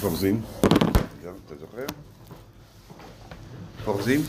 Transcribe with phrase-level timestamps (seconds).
[0.00, 0.40] פורזים?
[1.46, 1.86] אתה זוכר?
[3.84, 4.20] פורזים?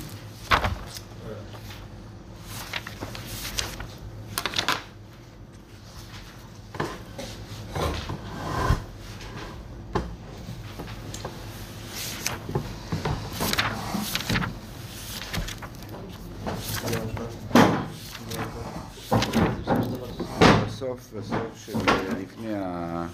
[20.67, 21.77] בסוף, בסוף של
[22.21, 23.07] לפני ה...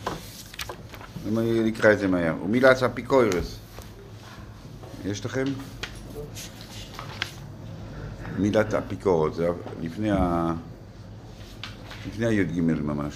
[1.28, 2.36] אני נקרא את זה מהר.
[2.44, 3.60] ומילת אפיקוירס.
[5.06, 5.44] יש לכם?
[8.40, 9.48] מילת אפיקורות, זה
[9.82, 10.54] לפני ה...
[12.08, 13.14] לפני הי"ג ממש.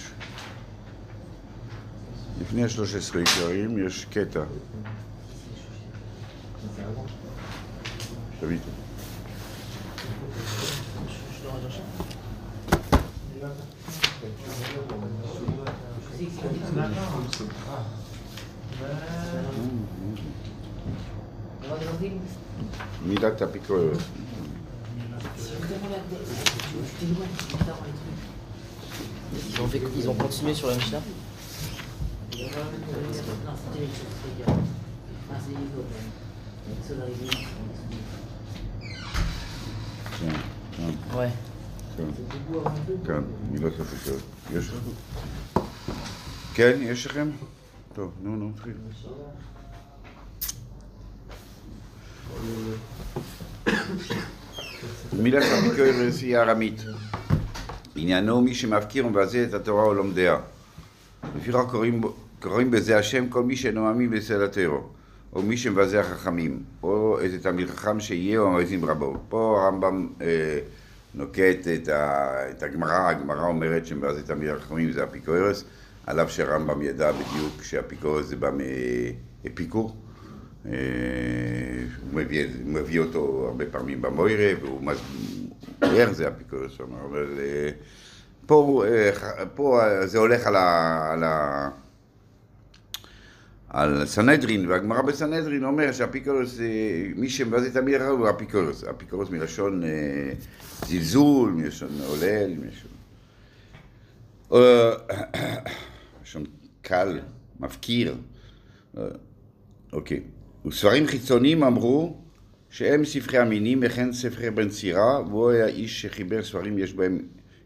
[2.41, 4.43] לפני השלוש עשרה עיקרים יש קטע.
[8.39, 8.57] תביא.
[23.05, 23.97] מילת אפיקוירס.
[29.31, 31.01] Ils ont, fait- ils ont continué sur la Mishnah
[40.19, 40.29] כן,
[40.77, 41.29] כן, Ouais.
[41.97, 42.03] כן.
[43.07, 44.21] כאן, מילות אפיקוירס.
[44.53, 45.61] יש לכם?
[46.53, 47.29] כן, יש לכם?
[47.99, 48.73] טוב, נו, נו, נתחיל.
[55.13, 56.81] מילת אפיקוירס היא ארמית.
[57.95, 60.37] עניינו מי שמפקיר ומבזה את התורה או לומדיה.
[61.35, 61.75] לפיכך
[62.41, 64.93] קוראים, בזה השם כל מי שאינו מאמין בסדר הטרור,
[65.33, 69.17] או מי שמבזה החכמים, או איזה תלמיד חכם שיהיה או המאזין רבו.
[69.29, 70.59] פה הרמב"ם אה,
[71.15, 71.67] נוקט
[72.51, 75.63] את הגמרא, הגמרא אומרת שמבזה תלמיד החכמים זה אפיקורס,
[76.09, 78.49] על אף שהרמב"ם ידע בדיוק שאפיקורס זה בא
[79.43, 79.95] מאפיקור.
[80.65, 80.71] אה,
[82.01, 87.39] הוא מביא, מביא אותו הרבה פעמים במוירה, והוא מסביר זה אפיקורס, אומר, אבל
[88.49, 89.11] פה, אה,
[89.55, 91.69] פה אה, זה הולך על, ה, על, ה,
[93.69, 96.65] על סנהדרין, והגמרא בסנהדרין אומר שהאפיקורס, אה,
[97.15, 99.83] מי שמבזה תמיד אחר הוא אפיקורס, אפיקורס מלשון
[100.85, 102.91] זלזול, מלשון עולל, מלשון...
[106.81, 107.19] קל,
[107.59, 108.15] מפקיר.
[108.97, 109.03] אה,
[109.93, 110.19] אוקיי.
[110.65, 112.17] וספרים חיצוניים אמרו
[112.69, 117.19] שהם ספרי המינים וכן ספרי בן סירה, והוא היה איש שחיבר ספרים יש בהם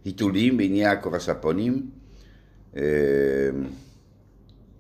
[0.05, 1.89] היתולים בענייני הקורספונים.
[2.77, 2.81] אה,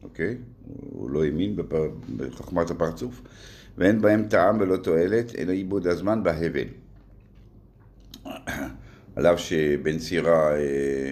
[0.03, 0.37] אוקיי?
[0.65, 1.89] הוא לא האמין בפר...
[2.17, 3.21] בחוכמת הפרצוף,
[3.77, 6.67] ואין בהם טעם ולא תועלת, אלא עיבוד הזמן בהבל.
[9.15, 11.11] על אף שבן סירה, אה,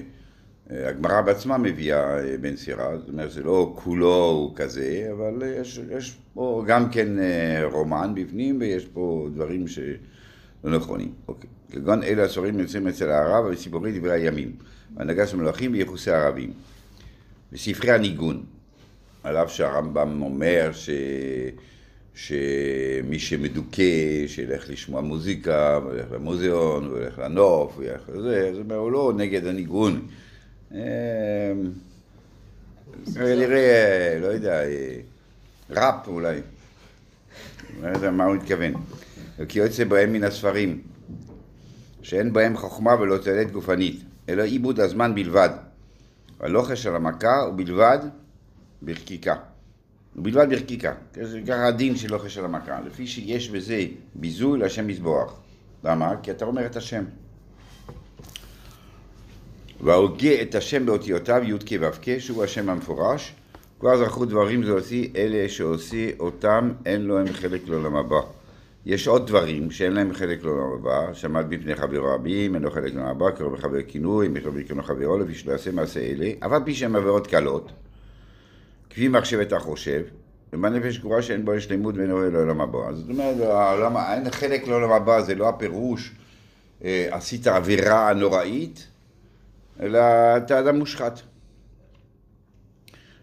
[0.71, 5.47] הגמרא בעצמה מביאה אה, בן סירה, זאת אומרת, זה לא כולו הוא כזה, אבל אה,
[5.47, 9.91] יש, יש פה גם כן אה, רומן בפנים, ויש פה דברים שלא
[10.63, 11.11] נכונים.
[11.27, 11.49] אוקיי.
[11.71, 14.51] כגון אלה הסורים נמצאים אצל הערב, וסיפורי דברי הימים,
[14.97, 16.53] והנהגה של מלכים ויחוסי ערבים.
[17.53, 18.43] וספרי הניגון,
[19.23, 20.89] על אף שהרמב"ם אומר ש...
[22.15, 29.13] שמי שמדוכא, שילך לשמוע מוזיקה, וילך למוזיאון, וילך לנוף, וילך לזה, זאת אומרת, הוא לא
[29.17, 30.07] נגד הניגון.
[30.75, 31.51] אה,
[33.13, 34.97] כנראה, לא יודע, אה,
[35.69, 36.41] ראפ אולי.
[37.81, 38.73] לא יודע מה הוא מתכוון.
[39.49, 40.81] כי יוצא בהם מן הספרים,
[42.01, 45.49] שאין בהם חוכמה ולא תועלת גופנית, אלא עיבוד הזמן בלבד.
[46.39, 47.99] הלוחש על המכה ובלבד
[48.83, 49.35] בחקיקה.
[50.15, 50.93] ובלבד בחקיקה.
[51.21, 52.79] זה ככה הדין של לוחש על המכה.
[52.85, 55.39] לפי שיש בזה ביזוי להשם מזבוח.
[55.83, 56.13] למה?
[56.23, 57.03] כי אתה אומר את השם.
[59.83, 63.33] וההוגה את השם באותיותיו י"ק ו"ק, שהוא השם המפורש.
[63.79, 68.19] כבר זכו דברים זעושי, אלה שעושה אותם, אין לו הם חלק לעולם הבא.
[68.85, 72.93] יש עוד דברים שאין להם חלק לעולם הבא, שמעת מפני חברו רבים, אין לו חלק
[72.93, 76.75] לעולם הבא, קרוב לחבר כינוי, מכתוב בקרנו חברו, לפי שלא יעשה מעשה אלה, אבל פי
[76.75, 77.71] שהם עבירות קלות,
[78.89, 80.01] כפי מחשבת החושב,
[80.53, 82.93] ובנפש גבורה שאין בו שלמות ואין רואה לעולם הבא.
[82.93, 86.11] זאת אומרת, העולם, אין חלק לעולם הבא, זה לא הפירוש,
[86.83, 88.87] אה, עשית עבירה נוראית,
[89.81, 89.99] אלא
[90.37, 91.21] אתה אדם מושחת.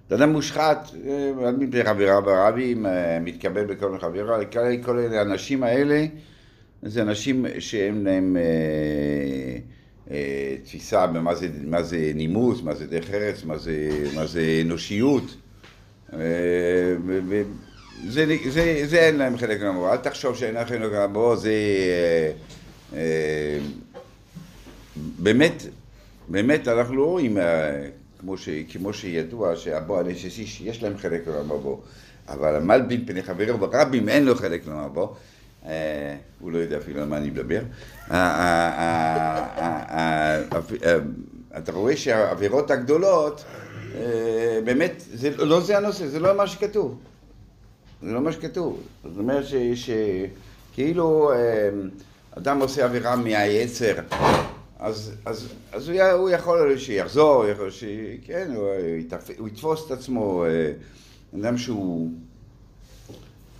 [0.08, 4.44] אתה אדם מושחת, אה, עד מפני חברה ברבים, אה, מתקבל בכל מיני חברה,
[4.84, 6.06] כל, אלה, האנשים האלה,
[6.82, 8.36] זה אנשים שאין להם
[10.10, 10.16] אה,
[10.64, 13.58] תפיסה במה זה, נימוס, מה זה דרך ארץ, מה
[14.26, 15.36] זה, אנושיות.
[18.08, 18.26] זה,
[18.92, 21.52] אין להם חלק מהמורה, אל תחשוב שאין להם חלק מהמורה, זה
[25.18, 25.62] באמת,
[26.28, 27.88] באמת אנחנו לא רואים אה,
[28.18, 31.50] כמו, ש, כמו שידוע שהבוא הנשסיש יש להם חלק לעולם
[32.28, 34.90] אבל המלבין פני חברו ברבים אין לו חלק לעולם
[35.66, 37.60] אה, הוא לא יודע אפילו על מה אני מדבר.
[38.10, 38.16] אה,
[40.84, 40.98] אה,
[41.58, 43.44] אתה רואה שהעבירות הגדולות,
[44.64, 46.98] באמת, זה, לא זה הנושא, זה לא מה שכתוב.
[48.02, 48.82] זה לא מה שכתוב.
[49.04, 49.44] זאת אומרת
[49.74, 51.32] שכאילו
[52.38, 53.94] אדם עושה עבירה מהיצר,
[54.78, 57.84] אז, אז, אז הוא, הוא יכול שיחזור, יכול ש...
[58.24, 59.30] כן, הוא, יתפ...
[59.38, 60.72] הוא יתפוס את עצמו, אה,
[61.40, 62.10] אדם שהוא,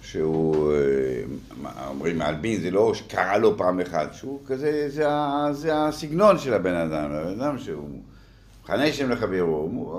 [0.03, 5.07] שהוא, אה, אומרים מעלבין, זה לא שקרה לו פעם אחת, שהוא כזה, זה,
[5.53, 7.89] זה הסגנון של הבן אדם, הבן אדם שהוא
[8.63, 9.93] מכנה שם לחברו, הוא,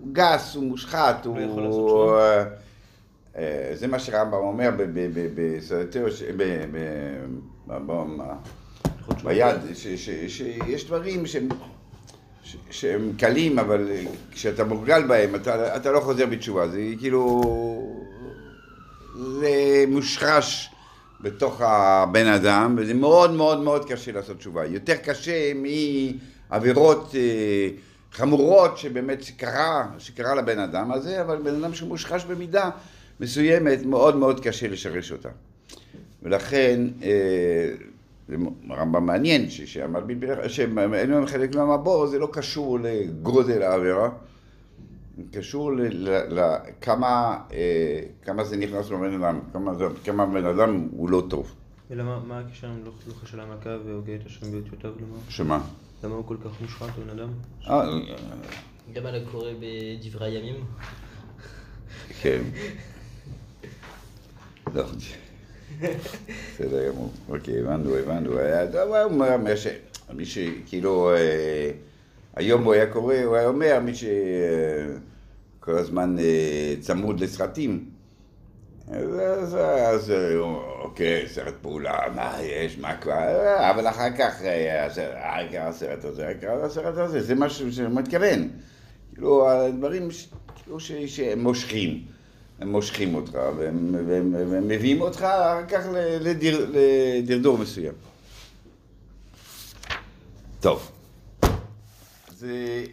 [0.00, 1.40] הוא גס, הוא מושחת, הוא...
[1.40, 2.08] יכול לעשות שום.
[3.36, 5.98] אה, זה מה שרמב"ם אומר ב- ב- ב- בסרטו,
[9.24, 9.56] ביד,
[10.28, 11.48] שיש דברים שהם,
[12.70, 13.90] שהם קלים, אבל
[14.30, 17.42] כשאתה מורגל בהם, אתה, אתה לא חוזר בתשובה, זה כאילו,
[19.40, 20.70] זה מושרש
[21.20, 24.66] בתוך הבן אדם, וזה מאוד מאוד מאוד קשה לעשות תשובה.
[24.66, 25.52] יותר קשה
[26.50, 27.68] מעבירות אה,
[28.12, 32.70] חמורות שבאמת שקרה, שקרה לבן אדם הזה, אבל בן אדם שמושרש במידה
[33.20, 35.28] מסוימת, מאוד מאוד קשה לשרש אותה.
[36.22, 37.08] ולכן, אה,
[38.28, 38.36] זה
[38.70, 44.10] רמב"ם מעניין, שהמלבין שאין להם חלק מהמבור, זה לא קשור לגודל העבירה,
[45.16, 45.72] זה קשור
[46.28, 47.38] לכמה
[48.22, 49.40] כמה זה נכנס לבן אדם,
[50.04, 51.54] כמה, בן אדם הוא לא טוב.
[51.90, 54.90] ולמה, מה הקשר עם לא חשל המכה והוגה את השם באותיותיו?
[54.90, 55.18] למה?
[55.28, 55.60] שמה?
[56.04, 57.28] למה הוא כל כך מושחת בן אדם?
[57.68, 57.82] אה,
[58.92, 60.64] גם על הקורא בדברי הימים.
[62.20, 62.42] כן.
[64.74, 64.84] לא.
[65.80, 67.10] בסדר גמור.
[67.28, 68.32] אוקיי, הבנו, הבנו.
[68.32, 69.66] הוא אומר ש...
[70.14, 71.10] מי שכאילו...
[71.14, 71.70] אה,
[72.36, 74.10] היום הוא היה קורא, הוא היה אומר, מי שכל
[75.78, 77.84] הזמן אה, צמוד לסרטים.
[78.88, 79.54] אז,
[79.94, 80.36] אז, אה,
[80.82, 86.04] אוקיי, סרט פעולה, מה יש, מה כבר, אה, אבל אחר כך, אה, הסרט- העיקר הסרט
[86.04, 88.48] הזה, העיקר הסרט הזה, זה מה שהוא מתכוון.
[89.14, 90.08] כאילו, הדברים
[90.62, 92.02] כאילו ש- שהם מושכים,
[92.60, 95.84] הם מושכים אותך, והם, והם, והם מביאים אותך אחר כך
[96.20, 97.94] לדיר, לדרדור מסוים.
[100.60, 100.90] טוב,
[102.30, 102.84] זה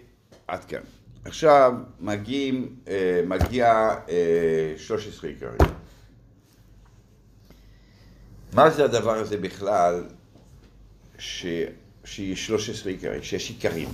[0.47, 0.81] עד כאן.
[1.25, 5.57] עכשיו מגיעים, אה, מגיע אה, 13 עיקרים.
[8.53, 10.03] מה זה הדבר הזה בכלל,
[11.17, 11.45] ש...
[12.05, 13.89] שיש 13 עיקרים, שיש עיקרים?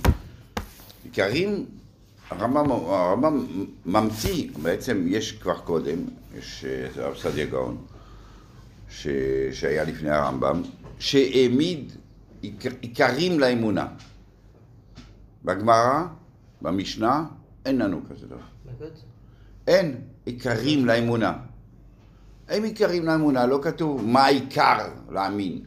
[1.04, 1.66] עיקרים,
[2.30, 3.46] הרמב"ם הרמב"ם
[3.86, 5.98] ממציא, בעצם יש כבר קודם,
[6.38, 7.76] יש אה, הרב סעדיה גאון,
[8.90, 9.06] ש...
[9.52, 10.62] שהיה לפני הרמב"ם,
[10.98, 11.92] שהעמיד
[12.42, 13.86] עיקר- עיקרים לאמונה.
[15.44, 16.02] בגמרא,
[16.62, 17.24] במשנה,
[17.66, 18.36] אין לנו כזה דבר.
[19.66, 21.32] אין עיקרים לאמונה.
[22.48, 24.78] אין עיקרים לאמונה, לא כתוב מה העיקר
[25.10, 25.64] להאמין.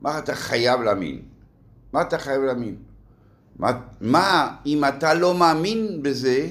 [0.00, 1.22] מה אתה חייב להאמין?
[1.92, 2.76] מה אתה חייב להאמין?
[3.62, 6.46] מה, מה אם אתה לא מאמין בזה,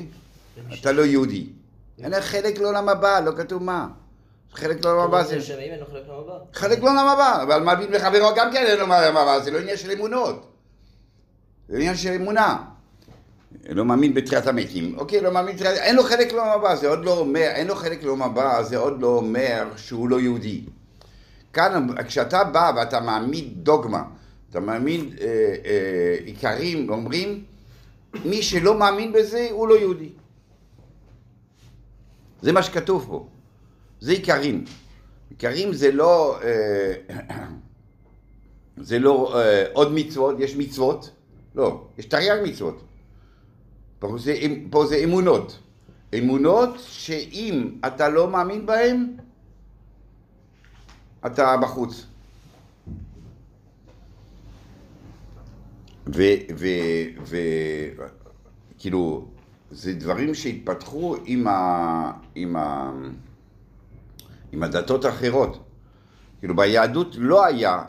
[0.79, 1.47] אתה לא יהודי.
[2.03, 3.87] אין לך חלק לעולם הבא, לא כתוב מה.
[4.53, 5.33] חלק לעולם הבא זה...
[5.33, 5.41] אין
[6.53, 7.43] חלק לעולם הבא.
[7.43, 10.51] אבל מלבין וחברו גם כן אין לעולם הבא, זה לא עניין של אמונות.
[11.69, 12.57] זה עניין של אמונה.
[13.69, 15.77] לא מאמין בתחיית המתים, אוקיי, לא מאמין בתחיית...
[15.77, 18.77] אין לו חלק לעולם הבא, זה עוד לא אומר, אין לו חלק לעולם הבא, זה
[18.77, 20.61] עוד לא אומר שהוא לא יהודי.
[21.53, 24.03] כאן, כשאתה בא ואתה מעמיד דוגמה,
[24.51, 25.27] אתה מעמיד אה,
[25.65, 27.43] אה, עיקרים, אומרים,
[28.25, 30.09] מי שלא מאמין בזה, הוא לא יהודי.
[32.41, 33.27] זה מה שכתוב פה.
[33.99, 34.63] זה עיקרים.
[35.29, 36.93] עיקרים זה לא, אה,
[38.77, 41.09] זה לא אה, עוד מצוות, יש מצוות,
[41.55, 42.83] לא, יש תרי"ג מצוות.
[43.99, 44.35] פה זה,
[44.69, 45.59] פה זה אמונות.
[46.17, 49.17] אמונות שאם אתה לא מאמין בהן,
[51.25, 52.10] אתה בחוץ.
[56.07, 56.21] ו...
[56.57, 56.67] ו...
[57.25, 57.37] ו...
[58.77, 59.27] כאילו,
[59.71, 62.11] זה דברים שהתפתחו עם ה...
[62.35, 62.91] עם ה...
[64.51, 65.63] עם הדתות האחרות.
[66.39, 67.83] כאילו ביהדות לא היה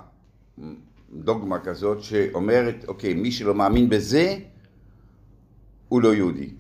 [1.13, 4.39] דוגמה כזאת שאומרת, אוקיי, מי שלא מאמין בזה,
[5.89, 6.51] הוא לא יהודי.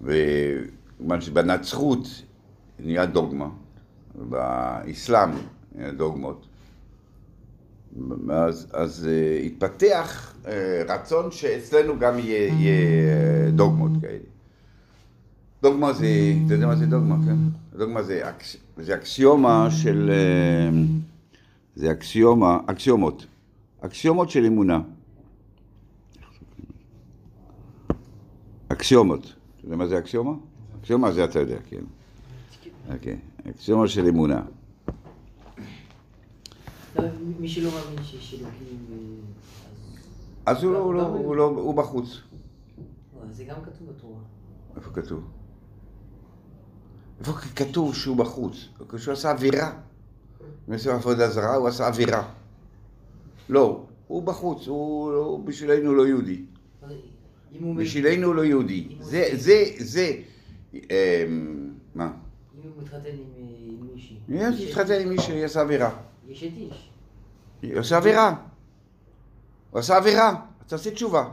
[0.00, 2.08] וכיוון שבנצרות
[2.78, 3.48] נהיה דוגמה,
[4.14, 5.30] באסלאם
[5.74, 6.46] נהיה דוגמות,
[8.30, 10.48] אז, אז uh, התפתח uh,
[10.88, 14.18] רצון שאצלנו גם יהיה, יהיה דוגמות כאלה.
[15.64, 16.06] דוגמה זה,
[16.46, 17.36] אתה יודע מה זה דוגמה, כן?
[17.78, 20.80] דוגמה זה, אקס, זה אקסיומה של, אה,
[21.74, 23.26] זה אקסיומה, אקסיומות,
[23.80, 24.80] אקסיומות של אמונה.
[28.68, 29.22] אקסיומות.
[29.22, 30.32] אתה יודע מה זה אקסיומה?
[30.80, 31.84] אקסיומה זה אתה יודע, כן.
[32.92, 33.16] אוקיי.
[33.50, 34.42] אקסיומה של אמונה.
[37.04, 38.86] לא, מי שלא מאמין שיש אלוקים,
[40.46, 42.06] אה, אז הוא לא- הוא לא- הוא לא- הוא בחוץ.
[42.08, 44.18] לא, זה גם כתוב בתורה.
[44.76, 45.24] איפה כתוב?
[47.20, 48.68] איפה כתוב שהוא בחוץ?
[48.88, 49.72] כשהוא עשה עבירה.
[50.68, 52.28] אם עושה עבודה זרה, הוא עשה עבירה.
[53.48, 56.42] לא, הוא בחוץ, הוא הוא בשבילנו לא יהודי.
[57.76, 58.88] בשבילנו הוא לא יהודי.
[59.00, 60.12] זה, זה, זה,
[60.74, 60.80] אמ,
[61.94, 62.04] מה?
[62.04, 62.10] אם
[62.74, 63.42] הוא מתחתן עם אה,
[63.94, 64.16] מישהי.
[64.28, 65.90] יש, יש- התחתן עם מי שעשה עבירה.
[66.28, 66.90] יש את איש.
[67.72, 68.34] הוא עשה עבירה.
[69.70, 70.28] הוא עשה עבירה,
[70.60, 71.28] אז תעשה תשובה.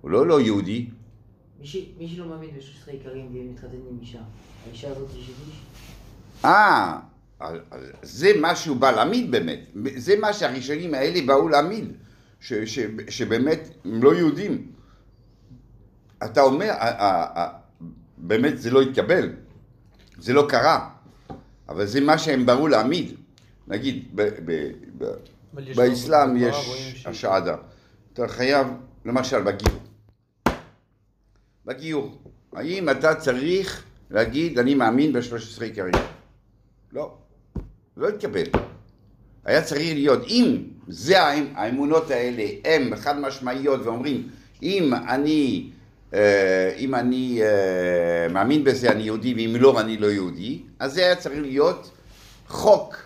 [0.00, 0.90] הוא לא לא יהודי.
[1.98, 4.18] מי שלא מאמין ב-13 עיקרים ומתחתן עם אישה,
[4.66, 5.30] האישה הזאת את איש?
[6.44, 6.98] אה,
[8.02, 9.60] זה מה שהוא בא להעמיד באמת.
[9.96, 11.92] זה מה שהראשונים האלה באו להעמיד.
[12.40, 12.78] ש, ש,
[13.08, 14.72] שבאמת הם לא יהודים.
[16.24, 16.70] אתה אומר,
[18.18, 19.32] באמת זה לא התקבל.
[20.18, 20.90] זה לא קרה.
[21.68, 23.25] אבל זה מה שהם באו להעמיד.
[23.68, 25.04] נגיד, ב, ב, ב,
[25.76, 26.56] באסלאם יש
[27.06, 27.56] השעדה.
[28.12, 28.66] אתה חייב,
[29.04, 29.78] למשל בגיור.
[31.66, 32.18] בגיור.
[32.52, 35.94] האם אתה צריך להגיד, אני מאמין ב-13 עיקרים?
[36.92, 37.14] לא.
[37.96, 38.42] לא התקבל.
[39.44, 44.28] היה צריך להיות, אם זה האמ- האמונות האלה הן חד משמעיות ואומרים,
[44.62, 45.70] אם אני,
[46.14, 51.04] אה, אם אני אה, מאמין בזה אני יהודי ואם לא אני לא יהודי, אז זה
[51.04, 51.90] היה צריך להיות
[52.48, 52.96] חוק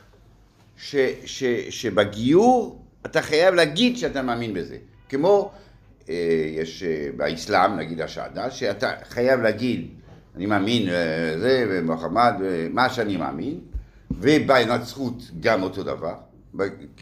[0.81, 4.77] ש, ש, שבגיור אתה חייב להגיד שאתה מאמין בזה.
[5.09, 5.51] כמו
[6.09, 6.15] אה,
[6.57, 9.89] יש אה, באסלאם, נגיד השעדה, שאתה חייב להגיד,
[10.37, 10.95] אני מאמין אה,
[11.39, 13.61] זה, ומוחמד, אה, מה שאני מאמין,
[14.11, 16.15] ובנצרות גם אותו דבר.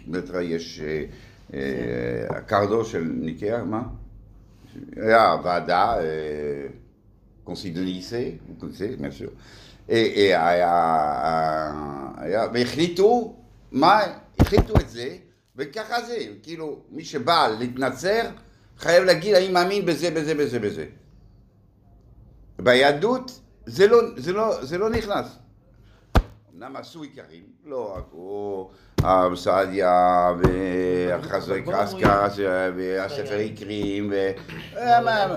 [0.09, 1.05] בטרה יש אה,
[1.55, 3.83] אה, הקרדו של ניקאה, מה?
[4.97, 6.05] היה ועדה, אה,
[7.45, 8.25] קונסיל דה ניסה,
[8.59, 9.31] קונסיל, bien sûr.
[9.91, 10.73] אה, אה, היה,
[12.17, 13.38] היה, והחליטו,
[13.73, 14.01] מה,
[14.39, 15.17] החליטו את זה,
[15.57, 18.23] וככה זה, כאילו, מי שבא להתנצר,
[18.79, 20.87] חייב להגיד, אני מאמין בזה, בזה, בזה, בזה.
[22.59, 25.39] ביהדות זה לא, זה לא, זה לא נכנס.
[26.55, 32.27] אמנם עשו עיקרים, לא רק הוא, הרב סעדיה, והחזק אסקר,
[32.77, 34.31] והספר עיקרים, ו...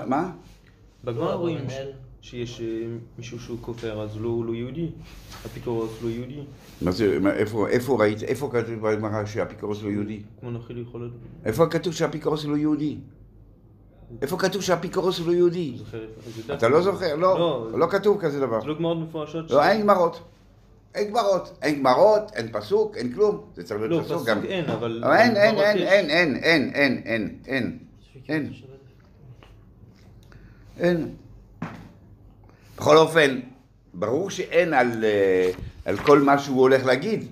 [0.06, 0.30] מה-?
[1.04, 1.66] בגמרא רואים.
[2.22, 2.66] שיש אה,
[3.18, 4.90] מישהו שהוא כופר, אז לא- הוא לא יהודי.
[5.46, 6.40] אפיקורוס לא יהודי.
[6.82, 10.22] מה זה, מה- איפה, איפה ראית, איפה כתוב בגמרא שהאפיקורוס לא יהודי?
[10.40, 11.12] כמו נחיל יכול להיות...
[11.44, 12.96] איפה כתוב שהאפיקורוס לא יהודי?
[14.22, 15.76] איפה כתוב שהאפיקורוס לא יהודי?
[16.54, 17.16] אתה לא זוכר?
[17.16, 17.78] לא, לא.
[17.78, 18.60] לא כתוב כזה דבר.
[18.60, 19.50] זה לא גמרות מפורשות.
[19.50, 20.20] לא, אין גמרות.
[20.94, 21.58] אין גמרות.
[21.62, 23.40] אין גמרות, אין פסוק, אין כלום.
[23.54, 24.44] זה צריך לא, להיות פסוק פסוק גם.
[24.44, 25.02] אין, אבל...
[25.04, 25.78] אבל אין, אין, בגמרות אין.
[25.78, 27.78] אין, אין, אין, אין, אין, אין,
[28.28, 28.52] אין,
[30.78, 31.14] אין.
[32.82, 33.40] בכל אופן,
[33.94, 35.50] ברור שאין על, אה,
[35.84, 37.24] על כל מה שהוא הולך להגיד.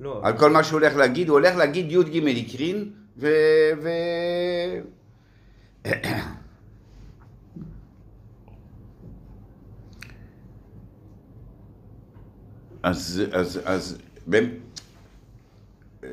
[0.00, 3.26] לא, על כל מה שהוא הולך להגיד, הוא הולך להגיד י"ג עיקרין, ו...
[3.82, 3.88] ו...
[12.82, 14.58] אז, אז, אז, במ-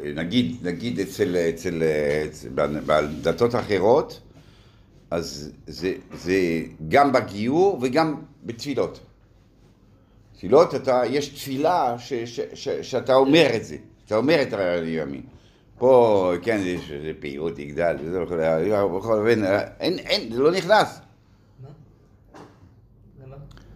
[0.04, 1.84] נגיד, נגיד אצל, אצל,
[2.28, 2.50] אצל
[2.86, 4.22] בדתות אחרות,
[5.12, 6.36] אז זה, זה
[6.90, 9.00] גם בגיור וגם בתפילות.
[10.36, 14.98] תפילות, אתה, יש תפילה ש, ש, ש, שאתה אומר את זה, אתה אומר את אני
[14.98, 15.22] מאמין.
[15.78, 18.38] פה, כן, יש איזה פעילות יגדל, וזה בכל
[19.20, 19.44] אופן,
[19.80, 21.00] אין, אין, זה לא נכנס.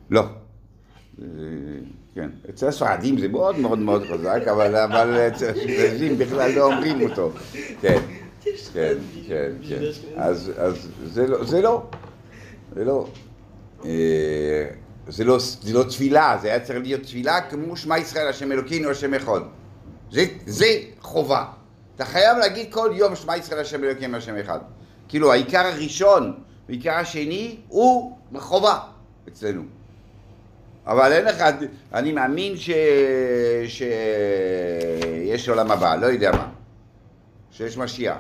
[0.09, 0.21] לא.
[1.17, 1.79] זה-
[2.15, 4.75] כן, אצל הספרדים זה מאוד מאוד מאוד חזק, אבל,
[5.27, 7.31] אצל האשכנזים בכלל לא אומרים אותו.
[7.81, 7.99] כן,
[8.73, 9.81] כן, כן, כן.
[10.15, 10.51] אז,
[11.03, 11.83] זה לא, זה לא,
[12.75, 13.07] זה לא.
[13.85, 14.67] אה,
[15.07, 18.89] זה לא, זה לא תפילה, זה היה צריך להיות תפילה כמו שמע ישראל, השם אלוקינו,
[18.89, 19.39] השם אחד.
[20.11, 20.65] זה, זה
[21.01, 21.45] חובה.
[21.95, 24.59] אתה חייב להגיד כל יום שמע ישראל, השם אלוקינו, השם אחד.
[25.09, 26.33] כאילו העיקר הראשון
[26.67, 28.79] והעיקר השני הוא חובה
[29.27, 29.61] אצלנו.
[30.85, 31.43] אבל אין לך,
[31.93, 32.69] אני מאמין ש...
[33.67, 36.50] שיש עולם הבא, לא יודע מה.
[37.51, 38.17] שיש משיח.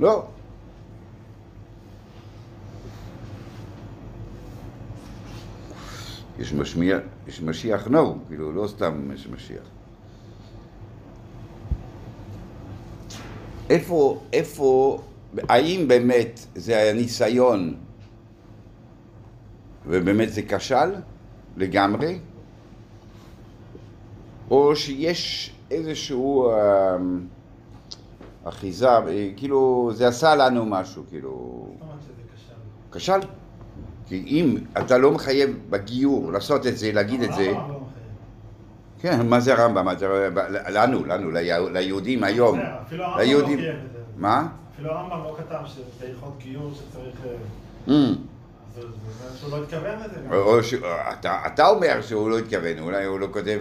[0.00, 0.26] לא.
[6.38, 6.98] יש משמיע,
[7.28, 9.62] יש משיח נו, כאילו לא סתם יש משיח.
[13.70, 14.98] איפה, איפה,
[15.48, 17.74] האם באמת זה היה ניסיון
[19.86, 20.94] ובאמת זה כשל
[21.56, 22.18] לגמרי,
[24.50, 26.96] או שיש איזשהו, אה,
[28.44, 29.02] אחיזה, אה,
[29.36, 31.66] כאילו, זה עשה לנו משהו, כאילו...
[32.00, 32.12] שזה
[32.92, 33.18] כשל.
[34.06, 37.78] כי אם אתה לא מחייב בגיור לעשות את זה, להגיד את זה, הרמב"ם לא.
[39.00, 39.88] כן, מה זה הרמב"ם?
[40.72, 42.58] לנו, לנו, לי- ליהודים היום.
[42.58, 43.46] זה, אפילו הרמב"ם לא.
[43.46, 43.98] חייב את זה.
[44.16, 44.48] מה?
[44.74, 47.20] אפילו הרמב"ם לא כתב שבהלכות גיור שצריך...
[49.50, 50.20] לא התכוון לזה.
[51.46, 53.60] אתה, אומר שהוא לא התכוון, אולי הוא לא כותב,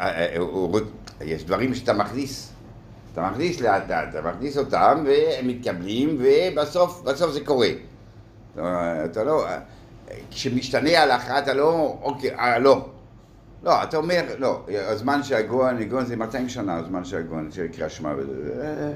[0.00, 2.52] אה, הוא רוצ- יש דברים שאתה מכניס,
[3.12, 7.68] אתה מכניס לאט לאט, אתה מכניס אותם והם מתקבלים ובסוף בסוף זה קורה.
[8.54, 9.46] אתה, אתה לא,
[10.30, 12.88] כשמשתנה ההלכה אתה לא, אוקיי, אה, לא.
[13.62, 18.12] לא, אתה אומר, לא, הזמן שהגוהן, הגוהן זה 200 שנה, הזמן שהגוהן, של קריאה שמע
[18.18, 18.92] וזה.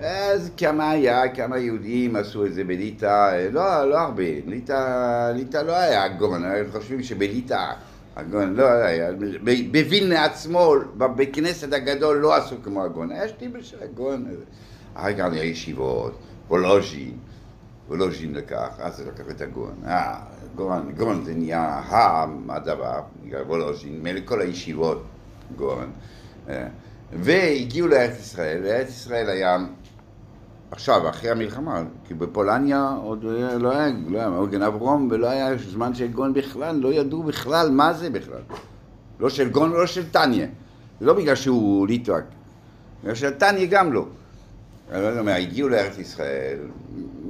[0.00, 5.76] אז כמה היה, כמה יהודים עשו את זה בליטא, לא, לא הרבה, ליטא, ליטא לא
[5.76, 7.72] היה הגון, חושבים שבליטא
[8.16, 9.10] הגון לא היה,
[9.72, 14.26] בווילנה עצמו, בבית כנסת הגדול לא עשו כמו הגון, היה שטיבל של הגון,
[14.94, 17.16] אחר כך היה ישיבות, וולוז'ין,
[17.88, 20.18] וולוז'ין לקח, אז זה לקח את הגון, אה,
[20.54, 21.82] גון, גון זה נהיה
[22.48, 23.00] הדבר,
[23.46, 25.02] וולוז'ין, מכל הישיבות
[25.56, 25.90] גון,
[26.48, 26.66] אה,
[27.12, 29.58] והגיעו לארץ ישראל, וארץ ישראל היה
[30.76, 35.56] עכשיו, אחרי המלחמה, כי בפולניה עוד לא היה, לא היה, לא מגן אברום ולא היה
[35.70, 38.40] זמן של גון בכלל, לא ידעו בכלל מה זה בכלל.
[39.20, 40.46] לא של גון ולא של טניה.
[41.00, 42.24] זה לא בגלל שהוא ליטואק,
[43.02, 44.06] בגלל של טניה גם לא.
[44.92, 46.58] אני לא יודע מה, הגיעו לארץ ישראל,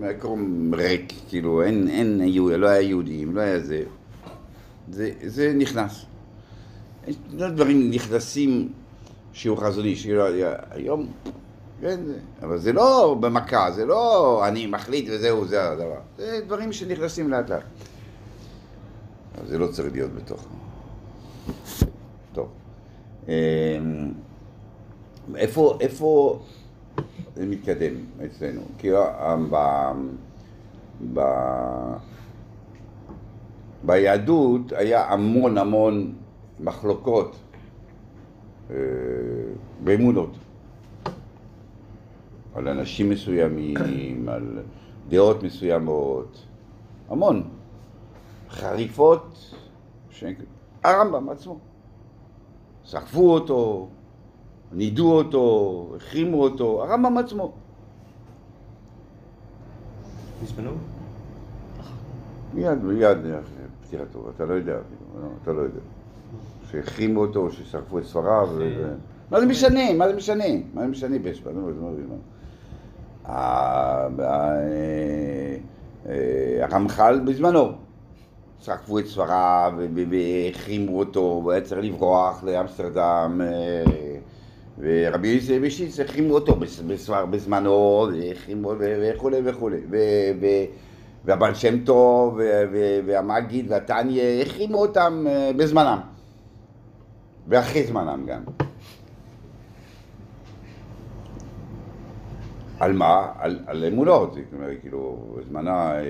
[0.00, 2.21] מקום ריק, כאילו, אין, אין,
[2.61, 3.83] לא היה יהודים, לא היה זה.
[4.91, 6.05] זה, זה נכנס.
[7.33, 8.69] לא דברים נכנסים
[9.33, 10.23] שהוא חזוני, שהוא
[10.71, 11.07] היום,
[11.80, 12.00] כן,
[12.42, 15.99] אבל זה לא במכה, זה לא אני מחליט וזהו, זה הדבר.
[16.16, 17.62] זה דברים שנכנסים לאט לאט.
[19.38, 20.47] אבל זה לא צריך להיות בתוך.
[22.33, 22.49] טוב.
[23.28, 23.33] אמ,
[25.37, 26.38] איפה, איפה
[27.37, 27.95] זה מתקדם
[28.26, 28.61] אצלנו?
[28.78, 29.56] כי ה- ב...
[31.14, 31.21] ב...
[33.85, 36.15] ביהדות היה המון המון
[36.60, 37.36] מחלוקות
[38.71, 38.76] אה,
[39.84, 40.30] באמונות.
[42.56, 44.58] על אנשים מסוימים, על
[45.08, 46.42] דעות מסוימות,
[47.08, 47.42] המון.
[48.50, 49.54] חריפות,
[50.10, 50.25] ש...
[50.84, 51.58] הרמב"ם עצמו.
[52.86, 53.88] סחפו אותו,
[54.73, 57.52] נידו אותו, החרימו אותו, הרמב"ם עצמו.
[60.42, 60.71] בזמנו?
[62.54, 63.19] מיד, מיד
[63.82, 65.80] פטירתו, אתה לא יודע, אפילו, אתה לא יודע.
[66.71, 68.49] שהחרימו אותו, ששרפו את ספריו.
[69.30, 69.92] מה זה משנה?
[69.99, 70.45] מה זה משנה?
[70.75, 71.66] מה זה משנה בזמנו?
[71.66, 71.97] בזמנו, בזמנו.
[71.97, 73.16] ה- ה- אה, אה,
[76.60, 77.73] הרמח"ל בזמנו,
[78.60, 79.73] שרפו את ספריו
[80.10, 83.84] והחרימו אותו, הוא היה צריך לברוח לאמסטרדם, אה,
[84.78, 88.08] ורבי יוסף בשיץ החרימו אותו בס- בספר בזמנו,
[88.78, 89.80] וכולי וכולי.
[91.25, 92.41] והבעל שם טוב
[93.06, 96.00] והמגיד והתניא החרימו אותם אה, בזמנם,
[97.49, 98.66] ואחרי זמנם גם.
[102.80, 103.32] על מה?
[103.39, 105.17] על, על אמונות, זאת אומרת, כאילו,
[105.49, 106.02] זמנה, אה,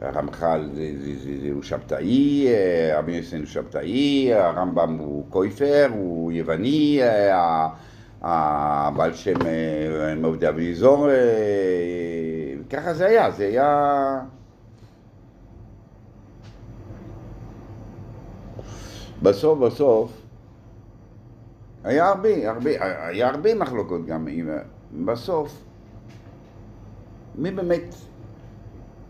[0.00, 5.88] הרמח"ל זה, זה, זה, זה, הוא שבתאי, אה, רבי יוסן הוא שבתאי, הרמב"ם הוא קויפר,
[5.92, 7.68] הוא יווני, אה,
[8.22, 9.34] הבעל שם
[10.20, 11.08] מעובדי אביזור,
[12.70, 14.20] ככה זה היה, זה היה...
[19.22, 20.12] בסוף בסוף
[21.84, 22.70] היה הרבה, הרבה,
[23.06, 24.48] היה הרבה מחלוקות גם, עם-
[25.04, 25.64] בסוף
[27.34, 27.94] מי באמת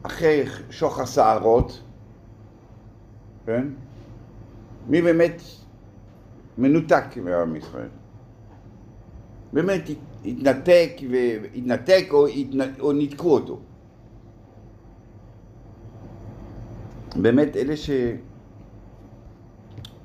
[0.02, 1.82] אחרי שוך הסערות,
[3.46, 3.68] כן?
[4.88, 5.42] מי באמת
[6.58, 7.88] מנותק מעם ישראל?
[9.52, 9.82] באמת
[10.24, 13.58] התנתק, ו- התנתק או, התנ- או ניתקו אותו.
[17.16, 17.90] באמת אלה ש...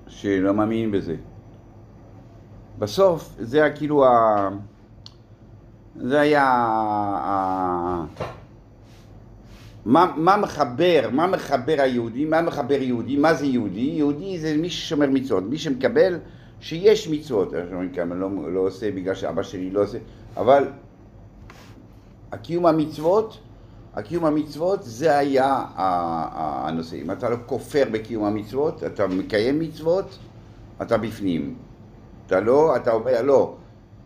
[0.07, 1.15] שלא מאמינים בזה.
[2.79, 4.49] בסוף זה כאילו ה...
[6.01, 8.05] זה היה ה...
[9.85, 13.79] מה, מה מחבר, מה מחבר היהודי, מה מחבר יהודי, מה זה יהודי?
[13.79, 16.19] יהודי זה מי ששומר מצוות, מי שמקבל
[16.59, 19.97] שיש מצוות, אומרים כמה לא, לא עושה בגלל שאבא שלי לא עושה,
[20.37, 20.67] אבל
[22.31, 23.37] הקיום המצוות,
[23.93, 26.95] הקיום המצוות זה היה ה- ה- הנושא.
[26.95, 30.17] אם אתה לא כופר בקיום המצוות, אתה מקיים מצוות,
[30.81, 31.55] אתה בפנים.
[32.27, 33.55] אתה לא, אתה אומר, לא,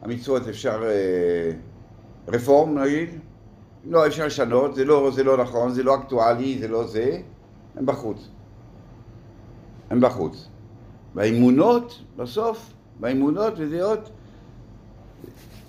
[0.02, 1.52] המצוות אפשר אה,
[2.32, 3.10] רפורם נגיד,
[3.86, 7.22] לא, אפשר לשנות, זה לא, זה לא נכון, זה לא אקטואלי, זה לא זה,
[7.76, 8.30] הם בחוץ.
[9.90, 10.48] הם בחוץ.
[11.16, 14.10] באמונות, בסוף, באמונות ודעות,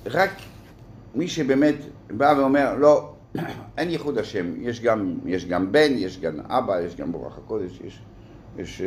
[0.06, 0.30] רק
[1.14, 1.74] מי שבאמת
[2.10, 3.12] בא ואומר, לא,
[3.78, 7.80] אין ייחוד השם, יש גם, יש גם בן, יש גם אבא, יש גם ברוח הקודש,
[7.84, 8.02] יש...
[8.58, 8.80] יש...
[8.80, 8.86] אה,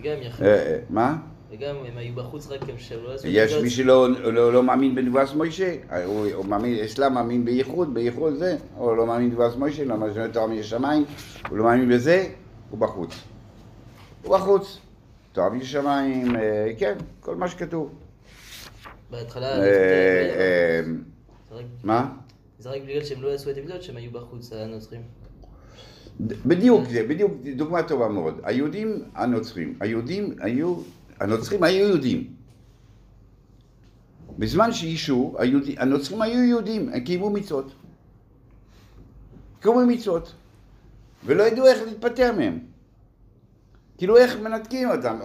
[0.00, 0.44] וגם יחד.
[0.44, 1.16] אה, אה, מה?
[1.54, 3.26] וגם הם היו בחוץ רק הם שלא עשו...
[3.30, 3.70] יש מי.
[3.70, 9.06] שלא לא, לא מאמין בנבואת מוישה, הוא, מאמין, אסלאם מאמין בייחוד, בייחוד זה, או לא
[9.06, 11.04] מאמין בנבואת מוישה, לא מאמין בתורה מן השמיים,
[11.48, 12.28] הוא לא מאמין בזה,
[12.70, 13.14] הוא בחוץ.
[14.22, 14.78] הוא בחוץ.
[15.32, 17.94] תורה מן השמיים, אה, כן, כל מה שכתוב.
[19.10, 19.62] בהתחלה...
[19.62, 20.80] אה,
[21.52, 22.12] אה, מה?
[22.58, 25.02] זה רק בגלל שהם לא עשו את המצוות שהם היו בחוץ, הנוצרים.
[26.20, 28.40] בדיוק זה, בדיוק, דוגמה טובה מאוד.
[28.42, 30.76] היהודים הנוצרים, היהודים היו,
[31.20, 32.34] הנוצרים היו יהודים.
[34.38, 37.72] בזמן שישו, היהודי, הנוצרים היו יהודים, הם קיימו מצוות.
[39.60, 40.34] קיימו מצוות.
[41.26, 42.58] ולא ידעו איך להתפטר מהם.
[43.98, 45.18] כאילו איך מנתקים אותם,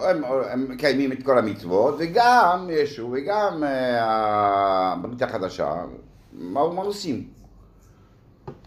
[0.50, 5.84] הם, מקיימים את כל המצוות, וגם ישו, וגם אה, הברית החדשה,
[6.32, 7.28] מה, מה עושים?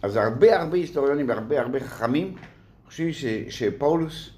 [0.02, 2.36] אז הרבה הרבה היסטוריונים והרבה הרבה חכמים
[2.86, 4.30] חושבים ש, שפאולוס,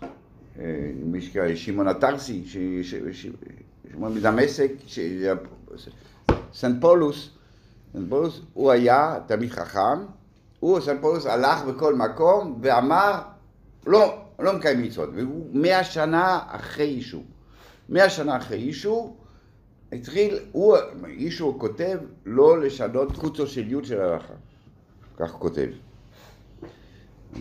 [1.55, 3.27] שמעון הטרסי, ש- ש- ש-
[3.91, 4.71] שמעון מדמשק,
[6.53, 7.29] סנט פאולוס,
[7.93, 10.05] סנט פאולוס, הוא היה תלמיד חכם,
[10.59, 13.21] הוא, סנט פאולוס, הלך בכל מקום ואמר,
[13.87, 17.21] לא, לא מקיים מצוות, והוא מאה שנה אחרי ישו.
[17.89, 19.15] מאה שנה אחרי ישו,
[19.91, 24.33] התחיל, הוא, ישו כותב לא לשנות קוצו של יוד של הלכה.
[25.17, 25.67] כך הוא כותב.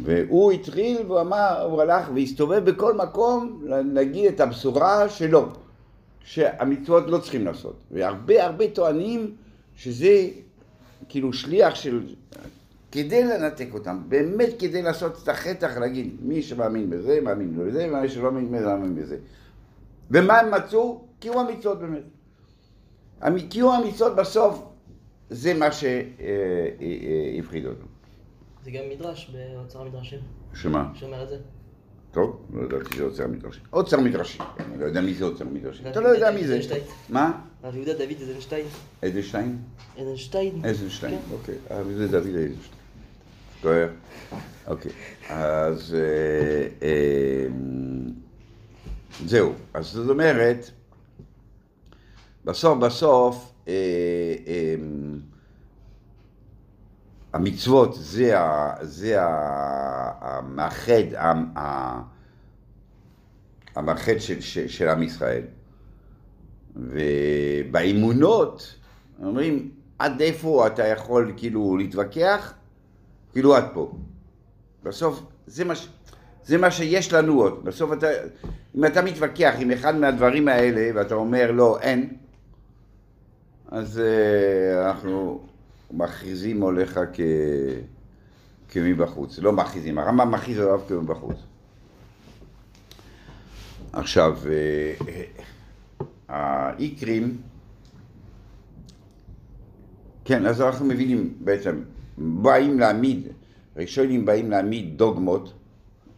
[0.03, 5.49] והוא התחיל והוא אמר, הוא הלך והסתובב בכל מקום להגיד את הבשורה שלו,
[6.21, 7.77] שהמצוות לא צריכים לעשות.
[7.91, 9.35] והרבה הרבה טוענים
[9.77, 10.29] שזה
[11.09, 12.01] כאילו שליח של...
[12.93, 18.09] כדי לנתק אותם, באמת כדי לעשות את החטח, להגיד, מי שמאמין בזה, מאמין בזה, ומי
[18.09, 19.17] שלא מאמין בזה, מאמין בזה.
[20.11, 21.01] ומה הם מצאו?
[21.19, 22.03] קיום המצוות באמת.
[23.49, 24.63] קיום המצוות בסוף
[25.31, 27.87] זה מה שהפחיד אותו.
[28.65, 30.19] זה גם מדרש באוצר המדרשים,
[30.55, 30.91] שמה?
[30.95, 31.37] שאומר את זה.
[32.13, 33.61] טוב, לא ידעתי שזה אוצר מדרשי.
[33.73, 34.39] אוצר מדרשי.
[34.61, 35.83] אני לא יודע מי זה אוצר מדרשי.
[35.91, 36.61] אתה לא יודע מי זה.
[37.09, 37.41] מה?
[37.63, 38.67] הרב יהודה דוד אייזנשטיין.
[39.03, 39.59] איזנשטיין?
[39.97, 40.61] אייזנשטיין.
[40.65, 41.35] איזנשטיין, כן.
[41.35, 41.55] אוקיי.
[41.71, 42.85] אה, זה דוד איזנשטיין.
[43.63, 43.89] זוכר?
[44.67, 44.93] אוקיי.
[45.29, 47.47] אז אה, אה,
[49.25, 49.53] זהו.
[49.75, 50.71] אז זאת אומרת,
[52.45, 53.73] בסוף בסוף אה,
[57.35, 59.29] המצוות זה, ה, זה ה,
[60.21, 62.01] המאחד, ה, ה,
[63.77, 65.43] המאחד של, של, של עם ישראל.
[66.77, 68.75] ובאמונות
[69.23, 72.55] אומרים, עד איפה אתה יכול כאילו להתווכח?
[73.33, 73.93] כאילו עד פה.
[74.83, 75.89] בסוף זה מה, ש-
[76.45, 77.65] זה מה שיש לנו עוד.
[77.65, 78.07] בסוף אתה,
[78.77, 82.17] אם אתה מתווכח עם אחד מהדברים האלה ואתה אומר לא, אין,
[83.69, 85.47] אז אה, אנחנו
[85.97, 87.21] מכריזים עליך כ...
[88.69, 89.39] כמבחוץ.
[89.39, 91.37] לא מכריזים, הרמב"ם מכריז עליו כמבחוץ.
[93.93, 95.25] עכשיו, אה, אה,
[96.29, 97.37] האיקרים,
[100.25, 101.83] כן, אז אנחנו מבינים בעצם,
[102.19, 103.29] באים להעמיד,
[103.77, 105.53] ראשונים באים להעמיד דוגמות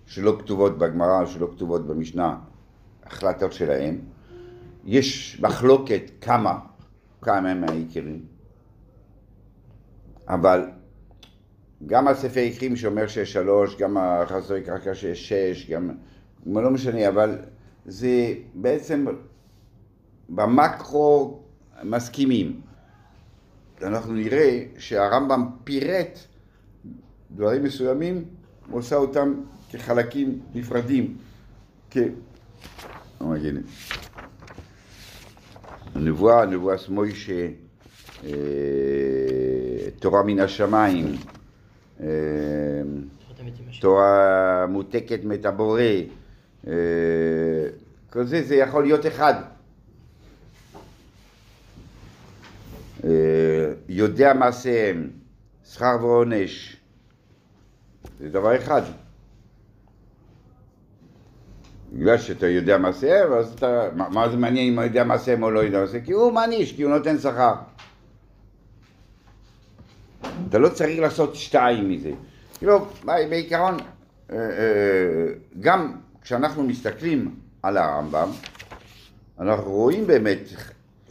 [0.07, 2.37] שלא כתובות בגמרא, שלא כתובות במשנה,
[3.05, 3.99] החלטות שלהם.
[4.85, 6.59] יש מחלוקת כמה,
[7.23, 8.36] כמה הם האיקרים,
[10.29, 10.65] אבל
[11.87, 15.91] גם הספר איקרים שאומר שיש שלוש, גם החסרי קרקע שיש שש, גם,
[16.47, 17.39] לא משנה, אבל
[17.87, 19.07] זה בעצם
[20.29, 21.41] במקרו
[21.85, 22.61] מסכימים.
[23.83, 26.19] אנחנו נראה שהרמב"ם פירט
[27.31, 28.25] דברים מסוימים,
[28.71, 29.35] הוא עושה אותם
[29.71, 31.17] כחלקים נפרדים,
[31.91, 31.97] כ...
[33.21, 33.53] לא מגיע.
[35.95, 37.49] הנבואה, נבואת מוישה,
[38.25, 38.31] אה,
[39.99, 41.17] תורה מן השמיים,
[42.01, 42.07] אה.
[43.81, 45.81] תורה מותקת מאת הבורא,
[46.67, 46.73] אה,
[48.11, 49.35] כל זה, זה יכול להיות אחד.
[53.05, 55.11] אה, יודע מעשיהם,
[55.73, 56.77] שכר ועונש,
[58.21, 58.83] זה דבר אחד.
[61.93, 65.51] בגלל שאתה יודע מעשיהם, אז אתה, מה, מה זה מעניין אם הוא יודע מעשיהם או
[65.51, 66.05] לא יודע מעשיהם?
[66.05, 67.55] כי הוא מעניש, כי הוא נותן שכר.
[70.57, 72.11] אתה לא צריך לעשות שתיים מזה.
[72.59, 73.77] כאילו, בעיקרון,
[74.31, 78.31] אה, אה, גם כשאנחנו מסתכלים על הרמב"ם,
[79.39, 80.39] אנחנו רואים באמת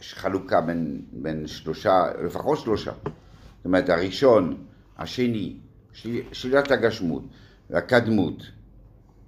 [0.00, 2.92] חלוקה בין, בין שלושה, לפחות שלושה.
[2.92, 4.56] זאת אומרת, הראשון,
[4.98, 5.56] השני,
[5.92, 7.22] של- שלילת הגשמות,
[7.70, 8.42] הקדמות,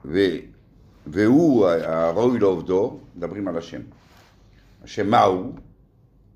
[0.04, 0.18] ו,
[1.06, 3.80] והוא הראוי לעובדו, מדברים על השם.
[4.84, 5.52] השם מהו,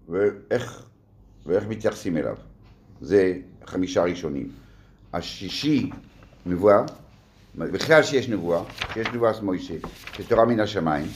[0.08, 0.86] ואיך,
[1.46, 2.36] ואיך מתייחסים אליו.
[3.00, 3.32] זה
[3.66, 4.48] חמישה ראשונים.
[5.12, 5.90] השישי,
[6.46, 6.82] נבואה,
[7.54, 8.62] בכלל שיש נבואה,
[8.94, 9.74] שיש נבואת מוישה,
[10.12, 11.06] שתורה מן השמיים,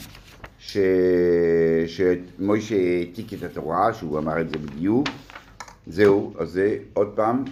[0.59, 0.77] ש...
[1.87, 5.07] שמוישה העתיק את התורה, שהוא אמר את זה בדיוק,
[5.87, 7.43] זהו, אז זה עוד פעם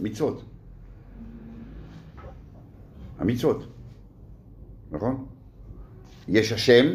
[0.00, 0.42] מצוות.
[3.18, 3.66] המצוות,
[4.90, 5.26] נכון?
[6.28, 6.86] יש השם,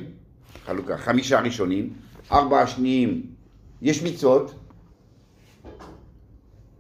[0.66, 1.94] חלוקה, חמישה ראשונים,
[2.32, 3.22] ארבע השניים,
[3.82, 4.54] יש מצוות,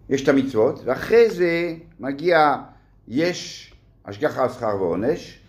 [0.09, 2.55] יש את המצוות, ואחרי זה מגיע,
[3.07, 3.73] יש
[4.05, 5.39] השגחה על שכר ועונש,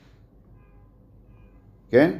[1.90, 2.18] כן?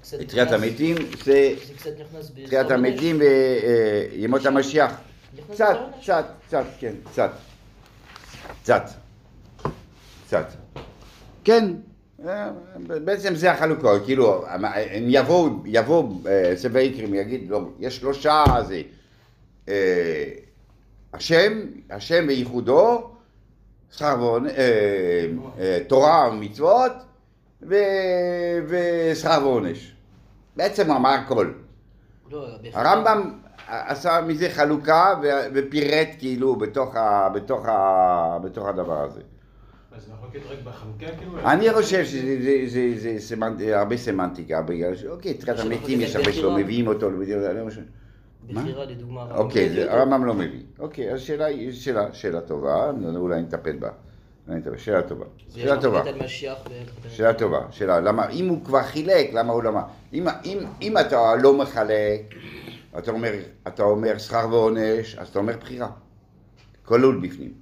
[0.00, 0.16] קצת...
[0.26, 1.90] תחיית המתים זה קצת
[2.44, 2.70] תחיית.
[2.70, 3.20] המתים
[4.12, 5.00] וימות המשיח.
[5.34, 6.04] נכנס קצת, באזור העונש.
[6.04, 7.30] קצת, קצת, כן, קצת.
[8.62, 8.90] קצת.
[10.26, 10.46] קצת.
[11.44, 11.74] כן,
[12.26, 12.50] אה,
[13.04, 18.82] בעצם זה החלוקה, כאילו, הם יבואו, יבואו אה, ספר יקרים, יגיד, לא, יש שלושה, זה
[19.68, 20.47] אה,
[21.12, 21.52] השם,
[21.90, 23.10] השם וייחודו,
[23.90, 25.26] שכר ועונש, אה,
[25.58, 26.92] אה, תורה ומצוות,
[27.62, 27.74] ו-
[28.68, 29.94] ושכר ועונש.
[30.56, 31.52] בעצם הוא אמר הכל.
[32.30, 32.74] לא, בהחלט.
[32.86, 33.30] הרמב"ם
[33.68, 39.20] עשה מזה חלוקה ו- ופירט כאילו בתוך, ה, בתוך, ה, בתוך הדבר הזה.
[39.96, 41.38] אז זה מחלוקת רק בחלוקה כאילו?
[41.40, 46.32] אני חושב שזה זה, זה, זה סמנט, הרבה סמנטיקה, בגלל שאוקיי, תחילת המתים יש הרבה
[46.32, 46.56] שלא.
[46.56, 47.84] מביאים אותו, לא- לא משנה.
[48.54, 49.20] בחירה לדוגמה.
[49.22, 49.92] הרמב"ם אוקיי, זה- אותו.
[49.96, 50.62] הרמב"ם לא מביא.
[50.78, 53.88] אוקיי, אז שאלה, היא- שאלה, שאלה טובה, אולי נטפל בה.
[54.76, 55.24] שאלה טובה.
[55.48, 56.02] שאלה טובה.
[57.08, 59.70] שאלה טובה, שאלה, למה, אם הוא כבר חילק, למה הוא לא?
[60.12, 62.34] אם, אם, אם אתה לא מחלק,
[62.98, 63.32] אתה אומר,
[63.68, 65.90] אתה אומר שכר ועונש, אז אתה אומר בחירה.
[66.84, 67.52] כלול בפנים.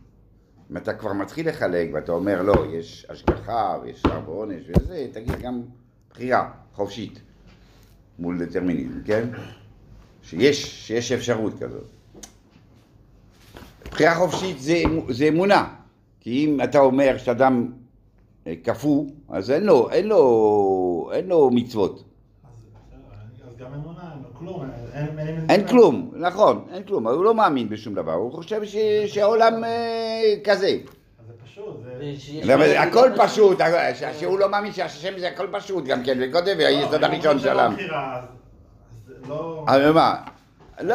[0.71, 5.41] אם אתה כבר מתחיל לחלק ואתה אומר, לא, יש השגחה ויש שכר ועונש וזה, תגיד
[5.43, 5.63] גם
[6.11, 7.21] בחירה, חופשית,
[8.19, 9.29] מול דטרמיניזם, כן?
[10.31, 11.85] שיש, שיש אפשרות כזאת.
[13.91, 15.65] בחירה חופשית זה, אמ- זה אמונה,
[16.21, 17.73] כי אם אתה אומר שאדם
[18.47, 21.95] אה, קפוא, אז אין לו, אין לו, אין לו מצוות.
[21.95, 22.03] אז
[23.49, 24.63] אז גם אמונה, אין לו כלום.
[24.95, 28.77] אין- אין- אין כלום, נכון, אין כלום, הוא לא מאמין בשום דבר, הוא חושב ש,
[29.07, 30.77] שהעולם אה, כזה.
[32.45, 33.59] מחלוקת הכל פשוט,
[33.95, 37.39] ש- שהוא לא מאמין שהשם זה הכל פשוט גם כן, וקודם היסוד לא, הראשון אם
[37.39, 37.75] של העולם.
[37.75, 38.25] חושב על בחירה, אז-
[39.06, 39.65] אז לא...
[39.69, 40.23] אבל מה?
[40.81, 40.95] לא,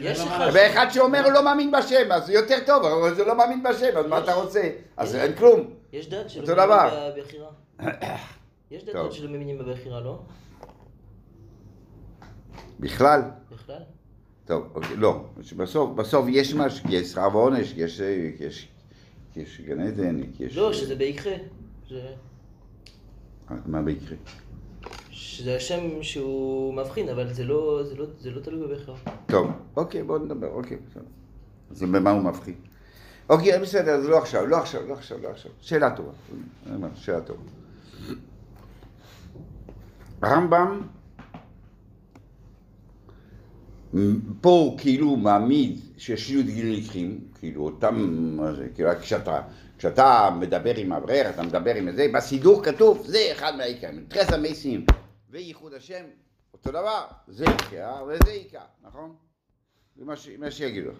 [0.00, 0.28] לעשות.
[0.54, 3.96] ואחד שאומר הוא לא מאמין בשם, אז זה יותר טוב, אבל זה לא מאמין בשם,
[3.98, 4.70] אז מה אתה רוצה?
[4.96, 5.70] אז אין כלום.
[5.92, 7.12] יש דת שלא מאמינים.
[7.16, 7.48] בבחירה.
[8.70, 9.06] יש טוב.
[9.06, 10.18] דת שלא מאמינים בבחירה, לא?
[12.80, 13.22] בכלל.
[13.52, 13.82] בכלל?
[14.44, 15.24] טוב, אוקיי, לא,
[15.56, 18.00] בסוף, בסוף יש משהו, יש שכר ועונש, יש,
[18.40, 18.68] יש,
[19.36, 20.56] יש גן עדן, יש...
[20.56, 21.30] לא, שזה ביקחה.
[21.90, 22.12] זה-
[23.66, 24.16] מה ביקרה?
[25.38, 28.96] שזה השם שהוא מבחין, אבל זה לא, זה לא, זה לא תלוי בבחירה.
[29.26, 31.02] טוב, אוקיי, בואו נדבר, אוקיי, בסדר.
[31.70, 32.54] אז במה הוא מבחין?
[33.28, 35.52] אוקיי, בסדר, אז לא עכשיו, לא עכשיו, לא עכשיו, לא עכשיו.
[35.60, 36.10] שאלה טובה.
[36.94, 37.40] שאלה טובה.
[40.22, 40.80] הרמב"ם,
[44.40, 47.96] פה הוא כאילו מעמיד שיש יהודים נקחים, כאילו אותם,
[48.74, 49.40] כאילו כשאתה,
[49.78, 54.84] כשאתה מדבר עם אברך, אתה מדבר עם זה, בסידור כתוב, זה אחד מהעיקרים, תרס המסים
[55.30, 56.04] וייחוד השם,
[56.52, 59.14] אותו דבר, זה עיקר וזה עיקר, נכון?
[59.96, 60.28] זה מה, ש...
[60.38, 60.96] מה שיגידו לך.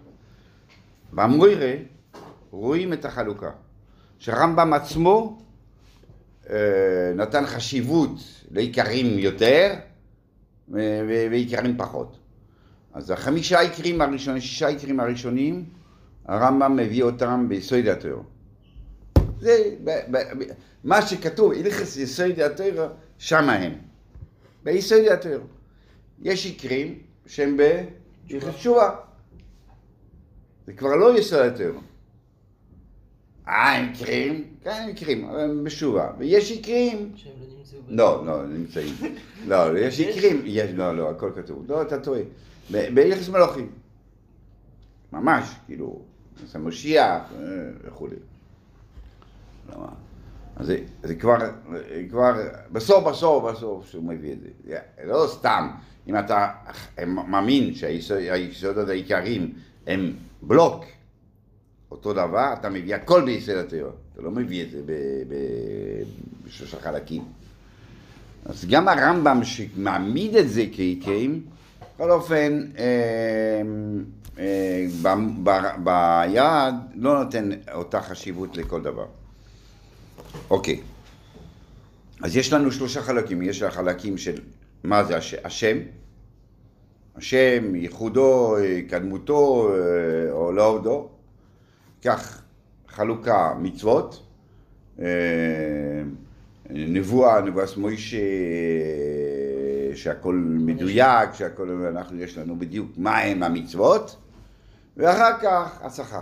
[1.12, 1.73] במוירה
[2.51, 3.51] רואים את החלוקה,
[4.19, 5.38] שרמב"ם עצמו
[6.51, 8.11] אה, נתן חשיבות
[8.51, 9.75] לעיקרים יותר
[10.69, 12.19] ו- ועיקרים פחות.
[12.93, 15.64] אז החמישה עיקרים הראשונים, שישה עיקרים הראשונים,
[16.25, 18.25] הרמב"ם מביא אותם ביסוד התיאור.
[19.41, 20.45] זה ב, ב, ב,
[20.85, 22.88] מה שכתוב, הלכס יסוד התיאור,
[23.19, 23.88] שמה הם.
[24.64, 25.44] ביסוד התיאור.
[26.23, 28.97] יש עיקרים שהם בהלכס תשובה.
[30.66, 31.81] זה כבר לא יסוד התיאור.
[33.49, 34.44] אה, הם עיקרים?
[34.62, 36.11] כן, הם עיקרים, אבל הם בשובה.
[36.18, 37.79] ויש עיקרים שהם לא נמצאו.
[37.88, 38.94] לא, לא, נמצאים.
[39.47, 40.16] לא, יש יש?
[40.16, 40.42] עיקרים.
[40.44, 41.64] יש, לא, לא, הכל כתוב.
[41.68, 42.21] לא, אתה טועה.
[42.73, 43.71] ב- ביחס מלוכים.
[45.12, 46.03] ממש, כאילו,
[46.44, 47.47] אז המשיח אה,
[47.85, 48.16] וכולי.
[49.73, 49.88] למה?
[50.59, 51.37] אז זה, זה כבר,
[52.11, 52.33] כבר,
[52.73, 54.49] בסוף, בסוף, בסוף, שהוא מביא את זה.
[55.05, 55.71] זה לא סתם,
[56.07, 56.49] אם אתה
[57.07, 59.53] מאמין שהיסודות העיקריים
[59.87, 60.85] הם בלוק,
[61.90, 63.92] אותו דבר, אתה מביא הכל ביסוד התיאור.
[64.12, 64.81] אתה לא מביא את זה
[66.47, 67.25] בשלושה חלקים.
[68.44, 71.42] אז גם הרמב"ם שמעמיד את זה כעיקרים,
[71.94, 73.62] בכל אופן, אה,
[74.38, 79.07] אה, ב- ב- ביעד לא נותן אותה חשיבות לכל דבר.
[80.51, 80.81] אוקיי,
[82.22, 84.40] אז יש לנו שלושה חלקים, יש החלקים של
[84.85, 85.79] מה זה הש- השם,
[87.16, 88.57] השם, ייחודו,
[88.88, 91.09] קדמותו אה, או לא עובדו.
[92.05, 92.42] כך
[92.88, 94.22] חלוקה מצוות,
[95.01, 95.05] אה,
[96.70, 98.16] נבואה, נבואת מוישה,
[99.94, 104.16] שהכל מדויק, שהכל, אנחנו, יש לנו בדיוק מה הם המצוות,
[104.96, 106.20] ואחר כך השכר,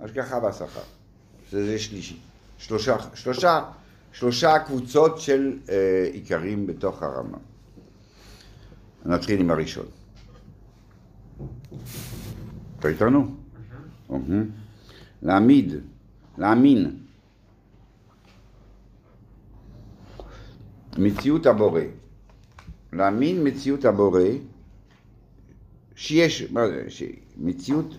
[0.00, 0.80] השגחה והשכר,
[1.50, 2.16] שזה שלישי.
[2.60, 3.64] שלושה, שלושה,
[4.12, 7.38] שלושה קבוצות של אה, עיקרים בתוך הרמב"ם.
[9.04, 9.86] נתחיל עם הראשון.
[12.78, 13.34] אתה איתנו?
[15.22, 15.74] להעמיד,
[16.38, 16.96] להאמין.
[20.98, 21.80] מציאות הבורא.
[22.92, 24.22] להאמין מציאות הבורא,
[25.94, 26.84] שיש, מה זה,
[27.36, 27.94] מציאות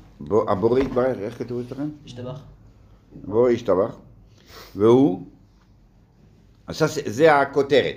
[0.47, 1.89] הבורא יתברך, איך כתוב אצלכם?
[2.05, 2.41] השתבח.
[3.25, 3.95] בורא ישתבח,
[4.75, 5.25] והוא,
[6.67, 7.95] עשה, זה הכותרת,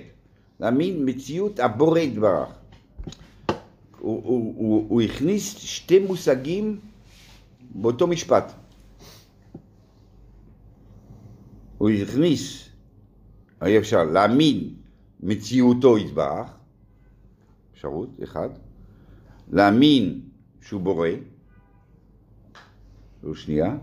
[0.59, 2.49] להאמין מציאות הבורא יתברך.
[3.99, 6.79] הוא, הוא, הוא, הוא הכניס שתי מושגים
[7.75, 8.51] באותו משפט.
[11.77, 12.69] הוא הכניס,
[13.65, 14.73] אי אפשר, להאמין
[15.19, 16.47] מציאותו יתברך,
[17.73, 18.49] אפשרות, אחד,
[19.51, 20.21] להאמין
[20.61, 21.09] שהוא בורא,
[23.23, 23.77] זו שנייה,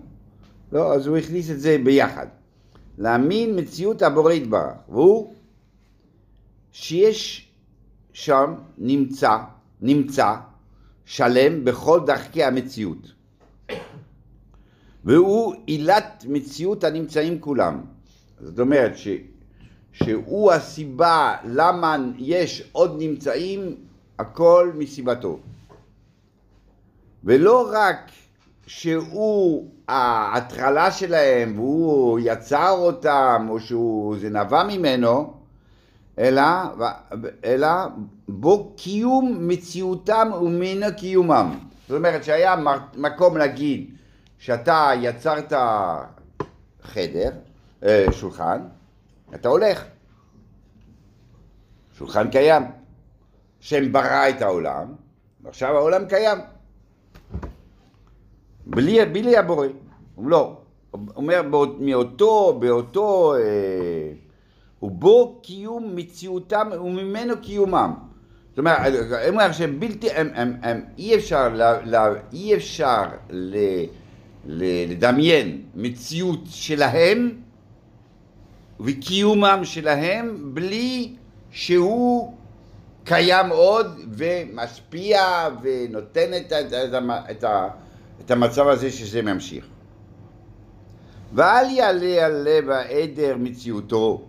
[0.72, 2.26] לא, אז הוא הכניס את זה ביחד.
[2.98, 5.34] להאמין מציאות הבורא יתברך, והוא
[6.72, 7.48] שיש
[8.12, 9.36] שם נמצא,
[9.80, 10.34] נמצא
[11.04, 13.12] שלם בכל דרכי המציאות.
[15.04, 17.80] והוא עילת מציאות הנמצאים כולם.
[18.40, 19.08] זאת אומרת ש,
[19.92, 23.76] שהוא הסיבה למה יש עוד נמצאים,
[24.18, 25.38] הכל מסיבתו.
[27.24, 28.10] ולא רק
[28.66, 35.34] שהוא ההטרלה שלהם והוא יצר אותם או שזה נבע ממנו,
[36.18, 36.42] אלא,
[37.44, 37.68] אלא
[38.28, 41.58] בו קיום מציאותם וממנו קיומם.
[41.88, 42.56] זאת אומרת שהיה
[42.96, 43.90] מקום להגיד
[44.38, 45.52] שאתה יצרת
[46.82, 47.30] חדר,
[47.82, 48.60] אה, שולחן,
[49.34, 49.84] אתה הולך.
[51.98, 52.62] שולחן קיים.
[53.60, 54.94] שם ברא את העולם,
[55.42, 56.38] ועכשיו העולם קיים.
[58.66, 59.66] בלי, בלי הבורא.
[60.14, 60.56] הוא לא.
[60.90, 61.42] הוא אומר
[61.78, 64.12] מאותו, באותו, אה,
[64.82, 67.94] ובו קיום מציאותם וממנו קיומם.
[68.50, 73.02] זאת אומרת, הם אומרים שהם בלתי, הם, הם, הם, אי אפשר, לה, לה, אי אפשר
[73.30, 73.56] ל,
[74.46, 77.30] ל, לדמיין מציאות שלהם
[78.80, 81.12] וקיומם שלהם בלי
[81.50, 82.34] שהוא
[83.04, 87.44] קיים עוד ומשפיע ונותן את, את, את, את
[88.28, 89.64] המצב הזה שזה ממשיך.
[91.34, 94.22] ואל יעלה על לב העדר מציאותו.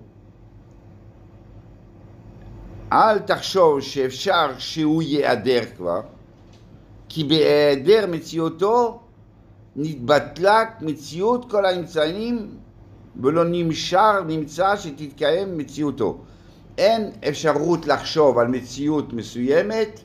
[2.91, 6.02] אל תחשוב שאפשר שהוא ייעדר כבר,
[7.10, 9.00] כי בהיעדר מציאותו
[9.76, 12.50] נתבטלה מציאות כל האמצעים
[13.22, 16.17] ולא נמשר נמצא שתתקיים מציאותו.
[16.78, 20.00] אין אפשרות לחשוב על מציאות מסוימת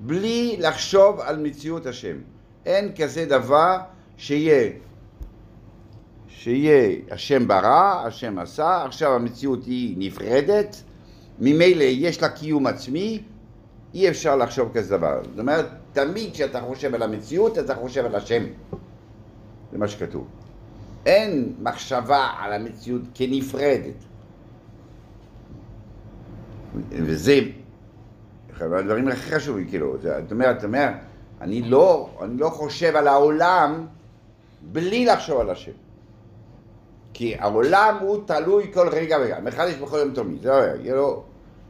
[0.00, 2.16] בלי לחשוב על מציאות השם.
[2.66, 3.78] אין כזה דבר
[4.16, 4.70] שיהיה,
[6.28, 10.82] שיהיה השם ברא, השם עשה, עכשיו המציאות היא נפרדת,
[11.38, 13.22] ממילא יש לה קיום עצמי,
[13.94, 15.20] אי אפשר לחשוב כזה דבר.
[15.30, 18.44] זאת אומרת, תמיד כשאתה חושב על המציאות, אתה חושב על השם.
[19.72, 20.26] זה מה שכתוב.
[21.06, 23.94] אין מחשבה על המציאות כנפרדת.
[26.90, 27.40] וזה
[28.52, 30.94] אחד הדברים הכי חשובים, כאילו, זאת אומרת, זאת אומרת,
[31.44, 33.86] אני לא, אני לא חושב על העולם
[34.62, 35.72] בלי לחשוב על השם.
[37.12, 41.22] כי העולם הוא תלוי כל רגע ורגע, מחדש בכל יום תומי, זה לא, לא,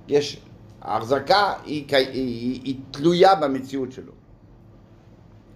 [0.09, 0.41] יש,
[0.83, 4.13] ההחזקה היא, היא, היא, היא תלויה במציאות שלו.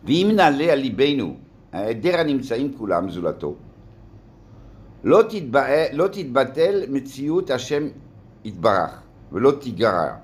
[0.05, 1.37] ואם נעלה על ליבנו
[1.73, 3.55] העדר הנמצאים כולם זולתו,
[5.05, 7.89] לא, תתבא, לא תתבטל מציאות השם
[8.45, 9.03] יתברך
[9.33, 10.15] ולא תיגרע.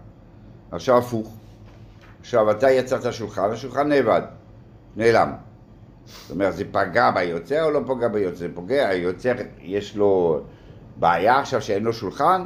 [0.70, 1.36] עכשיו הפוך,
[2.24, 4.22] עכשיו אתה יצרת שולחן, השולחן נאבד,
[4.96, 5.32] נעלם.
[6.06, 8.46] זאת אומרת, זה פגע ביוצר או לא פגע ביוצר?
[8.54, 10.40] פוגע, היוצר יש לו
[10.96, 12.44] בעיה עכשיו שאין לו שולחן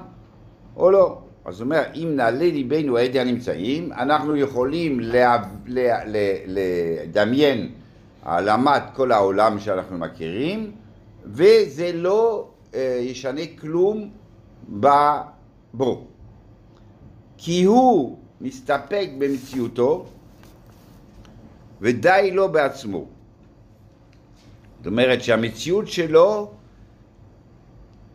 [0.77, 1.19] או לא?
[1.45, 5.01] אז זאת אומרת, אם נעלה ליבנו העדי הנמצאים, אנחנו יכולים
[6.47, 7.73] לדמיין
[8.23, 10.71] העלמת כל העולם שאנחנו מכירים,
[11.25, 14.11] וזה לא אה, ישנה כלום
[15.75, 16.07] בו.
[17.37, 20.07] כי הוא מסתפק במציאותו
[21.81, 23.07] ודי לו בעצמו.
[24.79, 26.51] זאת אומרת שהמציאות שלו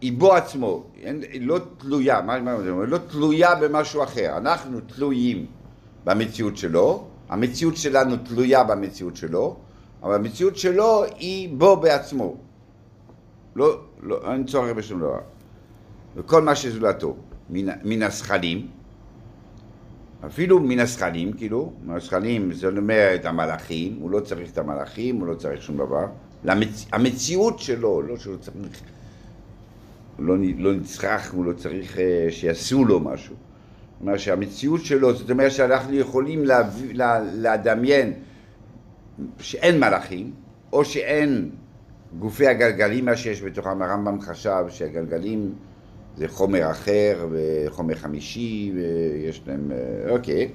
[0.01, 0.83] היא בו עצמו,
[1.31, 2.85] היא לא תלויה, מה, מה זה אומר?
[2.85, 4.37] לא תלויה במשהו אחר.
[4.37, 5.45] אנחנו תלויים
[6.03, 9.55] במציאות שלו, המציאות שלנו תלויה במציאות שלו,
[10.03, 12.35] אבל המציאות שלו היא בו בעצמו.
[13.55, 15.19] לא, לא, אין צורך בשום דבר.
[16.15, 17.15] וכל מה שזולתו,
[17.49, 18.67] מן, מן הזכלים,
[20.25, 25.27] אפילו מן הזכלים, כאילו, מן הזכלים זאת אומרת המלאכים, הוא לא צריך את המלאכים, הוא
[25.27, 26.05] לא צריך שום דבר.
[26.43, 26.85] למצ...
[26.91, 28.81] המציאות שלו, לא שהוא צריך,
[30.19, 33.35] לא, לא נצרך, הוא לא צריך אה, שיעשו לו משהו.
[33.35, 38.13] זאת אומרת שהמציאות שלו, זאת אומרת שאנחנו יכולים להביא, לה, לדמיין
[39.39, 40.31] שאין מלאכים,
[40.73, 41.49] או שאין
[42.19, 45.53] גופי הגלגלים, מה שיש בתוכם, הרמב"ם חשב שהגלגלים
[46.17, 49.71] זה חומר אחר וחומר חמישי ויש להם,
[50.09, 50.51] אוקיי.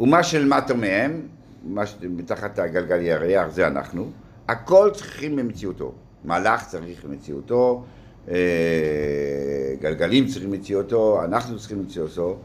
[0.00, 1.20] ומה שלמטה מהם,
[1.64, 4.10] מה שמתחת הגלגל ירח זה אנחנו,
[4.48, 5.92] הכל צריכים במציאותו.
[6.24, 7.84] מלאך צריך במציאותו,
[8.28, 12.38] אה, גלגלים צריכים במציאותו, אנחנו צריכים במציאותו,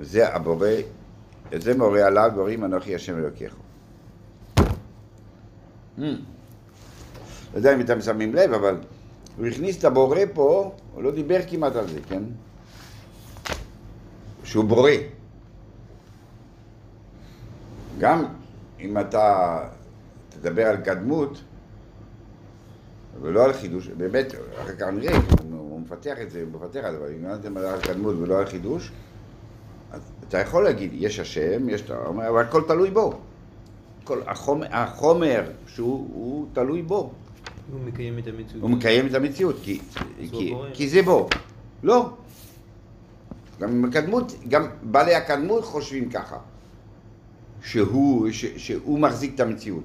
[0.00, 0.68] זה הבורא,
[1.54, 3.54] את זה מורה עליו, גורים אנוכי השם אלוקיך.
[5.98, 6.02] Hmm.
[7.52, 8.76] לא יודע אם אתם שמים לב, אבל
[9.38, 12.22] הוא הכניס את הבורא פה, הוא לא דיבר כמעט על זה, כן?
[14.44, 14.90] שהוא בורא.
[17.98, 18.24] גם
[18.80, 19.58] אם אתה
[20.28, 21.40] תדבר על קדמות,
[23.20, 25.16] ולא על חידוש, באמת, אחר כך נראה,
[25.50, 28.38] הוא מפתח את זה, הוא מפתח את זה, אבל אם אתה מדבר על קדמות ולא
[28.38, 28.92] על חידוש,
[29.92, 31.90] אז אתה יכול להגיד, יש השם, יש.
[31.90, 33.12] אבל הכל תלוי בו.
[34.04, 37.12] כל החומר, החומר שהוא הוא תלוי בו.
[37.72, 38.62] הוא מקיים את המציאות.
[38.62, 39.56] הוא מקיים את המציאות,
[40.74, 41.28] כי, זה בו.
[41.82, 42.10] לא.
[43.60, 46.38] גם עם הקדמות, גם בעלי הקדמות חושבים ככה.
[47.64, 49.84] שהוא, ש, שהוא מחזיק את המציאות.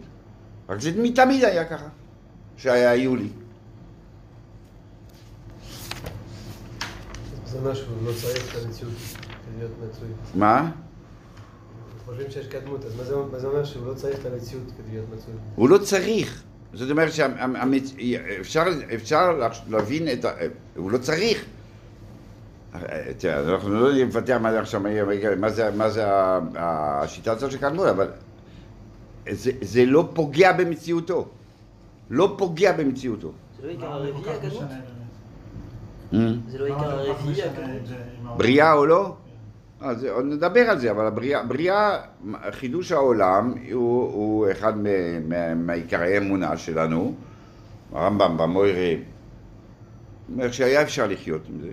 [0.70, 1.88] רק זה מתמיד היה ככה,
[2.58, 3.28] שהיו לי.
[7.46, 10.08] זה אומר שהוא לא צריך את המציאות כדי להיות מצוי.
[10.36, 10.72] מה?
[12.06, 14.92] חושבים שיש קדמות, אז מה זה, מה זה אומר שהוא לא צריך את המציאות כדי
[14.92, 15.34] להיות מצוי?
[15.56, 16.44] הוא לא צריך.
[16.74, 18.64] זאת אומרת שאפשר
[18.94, 19.40] אפשר
[19.70, 20.32] להבין את ה...
[20.76, 21.46] הוא לא צריך.
[23.18, 24.82] תראה, אנחנו לא נפתח מה זה עכשיו,
[25.40, 26.04] מה זה, מה זה
[26.56, 28.08] השיטה הזאת של קדמות, אבל
[29.30, 31.28] זה, זה לא פוגע במציאותו.
[32.10, 33.32] לא פוגע במציאותו.
[33.62, 34.54] זה לא עיקר הרביעי כך הקדמות?
[34.54, 34.80] משנה
[36.12, 36.40] באמת?
[36.50, 38.38] זה לא עיקר כך הרביעי העולם?
[38.38, 39.16] בריאה או לא?
[39.82, 42.00] אז עוד נדבר על זה, אבל הבריאה, בריאה,
[42.52, 44.74] חידוש העולם הוא, הוא אחד
[45.56, 47.16] מעיקרי האמונה שלנו.
[47.94, 49.02] הרמב"ם במוירה
[50.34, 51.72] אומר שהיה אפשר לחיות עם זה,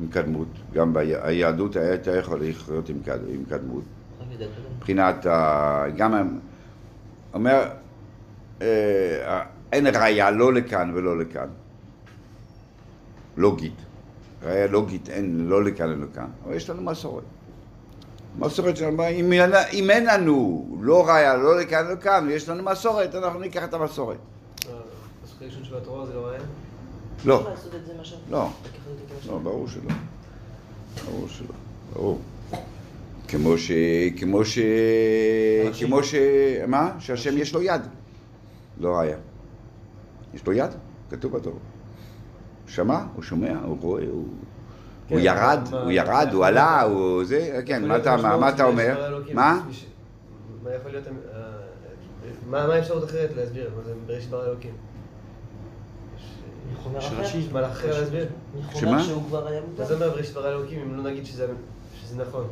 [0.00, 0.48] עם קדמות.
[0.74, 3.84] גם ביהדות היה אתה יכול לחיות עם, קד, עם קדמות.
[4.76, 6.38] מבחינת, ה- גם,
[7.34, 7.62] אומר,
[8.62, 9.42] אה,
[9.72, 11.48] אין ראייה לא לכאן ולא לכאן.
[13.36, 13.76] לוגית.
[14.44, 17.24] ראייה לוגית אין לא לכאן ולא לכאן, אבל יש לנו מסורת.
[18.38, 19.32] מסורת שלנו, אם,
[19.72, 23.74] אם אין לנו לא ראייה לא לכאן ולא לכאן, ויש לנו מסורת, אנחנו ניקח את
[23.74, 24.16] המסורת.
[25.22, 26.32] הפסוק הראשון של התורה זה לא?
[27.24, 27.44] לא.
[28.30, 28.50] לא.
[29.08, 29.32] כמשהו.
[29.32, 29.90] לא, ברור שלא.
[31.04, 31.54] ברור שלא,
[31.92, 32.20] ברור.
[33.28, 33.70] כמו ש...
[34.16, 34.58] כמו ש...
[35.80, 36.14] כמו ש...
[36.66, 36.92] מה?
[36.98, 37.80] שהשם יש לו יד.
[38.80, 39.16] לא ראיה.
[40.34, 40.70] יש לו יד?
[41.10, 41.73] כתוב בתורה.
[42.66, 44.10] שמע, הוא שומע, הוא רואה, הוא...
[44.12, 44.28] הוא
[45.08, 48.14] כן, ירד, מה- הוא ירד, הוא עלה, הוא זה, כן, מה אתה-
[48.64, 49.18] אומר?
[49.34, 49.60] מה?
[50.64, 51.04] מה יכול להיות...
[51.06, 51.12] אה,
[52.50, 53.70] מה האפשרות אחרת להסביר?
[53.76, 54.70] מה זה בראשית דבר אלוקים?
[56.16, 56.24] יש-
[56.72, 57.20] נכונה יש אחרת?
[57.20, 57.38] רש"י.
[57.38, 58.26] יש מהלך אחר להסביר?
[58.74, 59.02] שמה?
[59.02, 59.84] שהוא כבר היה מה?
[59.84, 61.46] זה אומר בראשית דבר אלוקים אם לא נגיד שזה
[62.16, 62.46] נכון?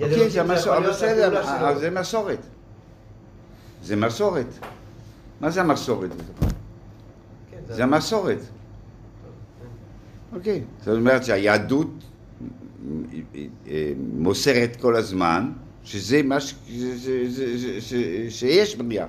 [0.00, 0.96] אוקיי, מסורת,
[1.78, 2.38] זה מסורת.
[3.82, 4.46] זה מסורת.
[5.40, 6.10] מה זה המסורת?
[7.50, 8.38] כן, זה המסורת.
[10.34, 10.62] אוקיי.
[10.80, 11.90] זאת אומרת שהיהדות
[13.66, 15.52] אה, מוסרת כל הזמן
[15.84, 16.54] שזה מה ש...
[16.66, 19.06] ש- ש- ש- שיש בריאה.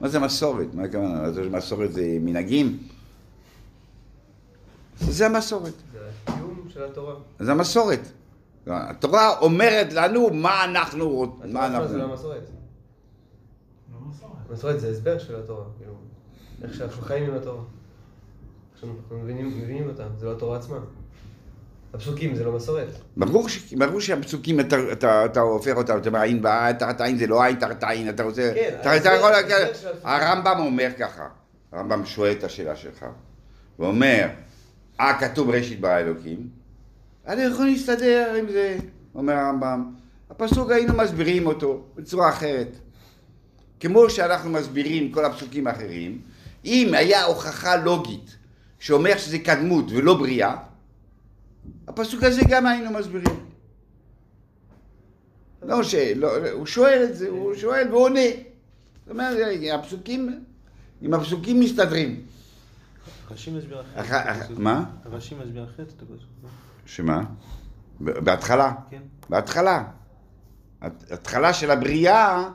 [0.00, 0.74] מה זה מסורת?
[0.74, 1.20] מה הכוונה?
[1.20, 2.78] אז מסורת זה מנהגים?
[5.00, 5.72] זה המסורת.
[5.92, 7.14] זה הקיום של התורה.
[7.40, 8.00] זה המסורת.
[8.66, 11.52] התורה אומרת לנו מה אנחנו רוצים.
[11.52, 12.12] מה מה זה לא אנחנו...
[12.12, 12.42] המסורת?
[13.92, 14.32] לא מסורת.
[14.50, 15.94] המסורת זה הסבר של התורה, כאילו,
[16.62, 17.62] איך שאנחנו חיים עם התורה.
[18.74, 20.76] איך שאנחנו מבינים, מבינים אותה, זה לא התורה עצמה.
[21.94, 22.88] הפסוקים זה לא מסורת.
[23.16, 23.74] ברור, ש...
[23.74, 27.42] ברור שהפסוקים אתה, אתה, אתה הופך אותם, אתה אומר עין בעין, תחת עין זה לא
[27.42, 28.52] עין, תחת עין, אתה רוצה...
[28.54, 29.32] כן, אתה, אתה יכול...
[30.02, 31.28] הרמב"ם אומר ככה,
[31.72, 33.06] הרמב"ם שואל את השאלה שלך,
[33.78, 34.28] ואומר,
[35.00, 36.48] אה, כתוב ראשית ברא אלוקים,
[37.26, 38.76] אני יכול להסתדר עם זה,
[39.14, 39.92] אומר הרמב"ם.
[40.30, 42.76] הפסוק היינו מסבירים אותו בצורה אחרת.
[43.80, 46.20] כמו שאנחנו מסבירים כל הפסוקים האחרים,
[46.64, 48.36] אם היה הוכחה לוגית
[48.84, 50.56] שאומר שזה קדמות ולא בריאה,
[51.88, 53.46] הפסוק הזה גם היינו מסבירים.
[55.62, 58.20] לא, שלא, הוא שואל את זה, הוא שואל והוא עונה.
[59.06, 59.36] זאת אומרת,
[59.74, 60.44] הפסוקים,
[61.02, 62.20] עם הפסוקים מסתדרים.
[63.30, 64.04] רש"י מסביר אחרת.
[64.04, 64.84] אח- אח- מה?
[65.06, 66.50] רש"י מסביר אחרת את הפסוק.
[66.86, 67.22] שמה?
[68.00, 68.72] בהתחלה.
[68.90, 69.02] כן.
[69.30, 69.84] בהתחלה.
[70.80, 72.48] הת- התחלה של הבריאה,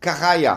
[0.00, 0.56] ככה היה.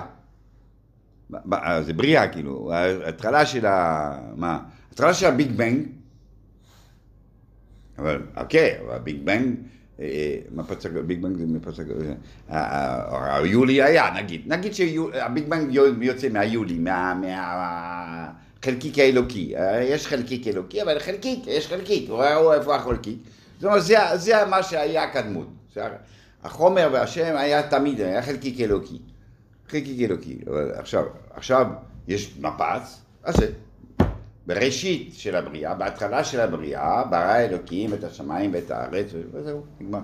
[1.31, 2.73] ב- זה בריאה, כאילו.
[2.73, 4.11] ההתחלה של ה...
[4.36, 4.59] מה?
[4.95, 5.87] ההתחלה של הביג בנג,
[7.97, 9.55] אבל, אוקיי, אבל הביג בנג,
[9.99, 11.83] אה, מה פצק, ביג בנג זה מפצק,
[12.49, 14.41] אה, אה, היולי היה, נגיד.
[14.45, 17.13] נגיד שהביג בנג יוצא מהיולי, מה...
[17.13, 18.31] מה
[18.65, 19.57] חלקיק האלוקי.
[19.57, 22.09] אה, יש חלקיק אלוקי, אבל חלקיק, יש חלקיק.
[22.09, 23.17] הוא רואה איפה החלקיק.
[23.59, 23.83] זאת אומרת,
[24.15, 25.47] זה, מה שהיה הקדמות.
[26.43, 28.99] החומר והשם היה תמיד, היה חלקיק אלוקי.
[29.69, 30.37] חלקיק אלוקי.
[30.47, 31.67] אבל עכשיו, עכשיו
[32.07, 33.51] יש מפץ, אז זה.
[34.47, 39.99] בראשית של הבריאה, בהתחלה של הבריאה, ברא אלוקים את השמיים ואת הארץ, וזהו, נגמר.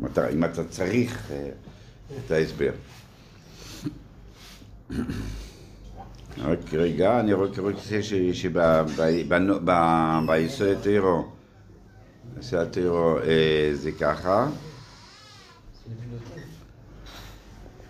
[0.00, 1.50] אם אתה, אם אתה צריך אה,
[2.18, 2.70] את ההסבר.
[6.38, 9.60] רק רגע, אני רק רוצה שביסוד הטרו,
[10.26, 10.68] ביסוד
[12.58, 13.16] הטרו
[13.72, 14.48] זה ככה.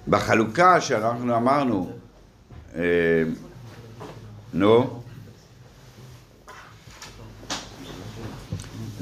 [0.08, 1.90] בחלוקה שאנחנו אמרנו,
[2.74, 3.22] אה,
[4.54, 5.02] נו,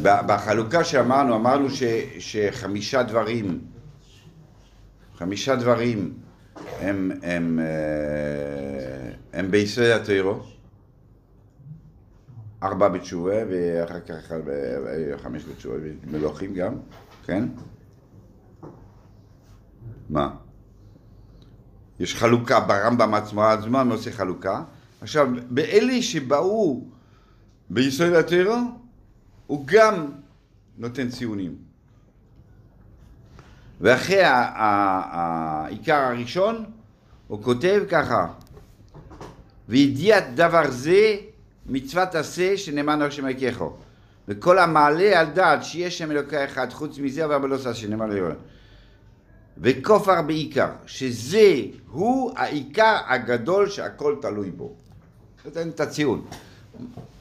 [0.03, 1.83] בחלוקה שאמרנו, אמרנו ש,
[2.19, 3.61] שחמישה דברים,
[5.17, 6.15] חמישה דברים
[6.81, 10.41] הם, הם, אה, הם ביסוד הטרו,
[12.63, 15.77] ארבע בתשובה ואחר כך אה, חמש בתשובה,
[16.11, 16.75] מלוכים גם,
[17.27, 17.45] כן?
[20.11, 20.31] מה?
[22.01, 24.63] יש חלוקה ברמב"ם עצמו, הזמן עושה חלוקה.
[25.01, 26.85] עכשיו, באלה שבאו
[27.71, 28.57] ביסוד הטרו,
[29.47, 30.07] הוא גם
[30.79, 31.57] נותן ציונים.
[33.81, 36.65] ואחרי העיקר הראשון,
[37.29, 38.27] הוא כותב ככה:
[39.69, 41.17] וידיעת דבר זה
[41.67, 43.77] מצוות עשה שנאמן על שם אלוקיכו.
[44.29, 48.33] וכל המעלה על דעת שיש שם אלוקי אחד חוץ מזה אבל לא עשה שנאמן על
[49.59, 51.55] וכופר בעיקר, שזה
[51.91, 54.77] הוא העיקר הגדול שהכל תלוי בו.
[55.45, 56.25] נותן את הציון.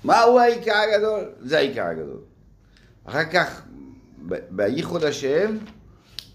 [0.03, 1.25] מהו העיקר הגדול?
[1.41, 2.19] זה העיקר הגדול.
[3.05, 3.61] אחר כך,
[4.49, 5.57] בייחוד השם,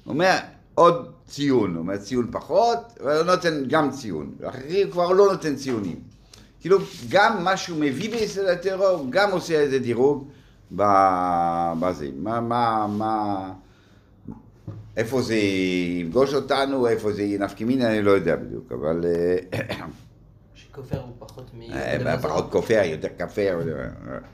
[0.05, 0.37] הוא אומר
[0.75, 4.35] עוד ציון, הוא אומר ציון פחות, אבל הוא נותן גם ציון.
[4.39, 6.01] ואחרים כבר לא נותן ציונים.
[6.61, 6.79] כאילו,
[7.09, 10.29] גם מה שהוא מביא ביסוד הטרור, גם עושה איזה דירוג
[10.73, 12.09] בזה.
[12.17, 13.53] מה, מה, מה...
[14.97, 15.35] איפה זה
[16.01, 19.87] יפגוש אותנו, איפה זה נפקא מינה, אני לא יודע בדיוק, אבל אה,
[20.73, 21.63] שכופר הוא פחות מ...
[21.63, 23.61] אה, פחות כופר, יותר כפר,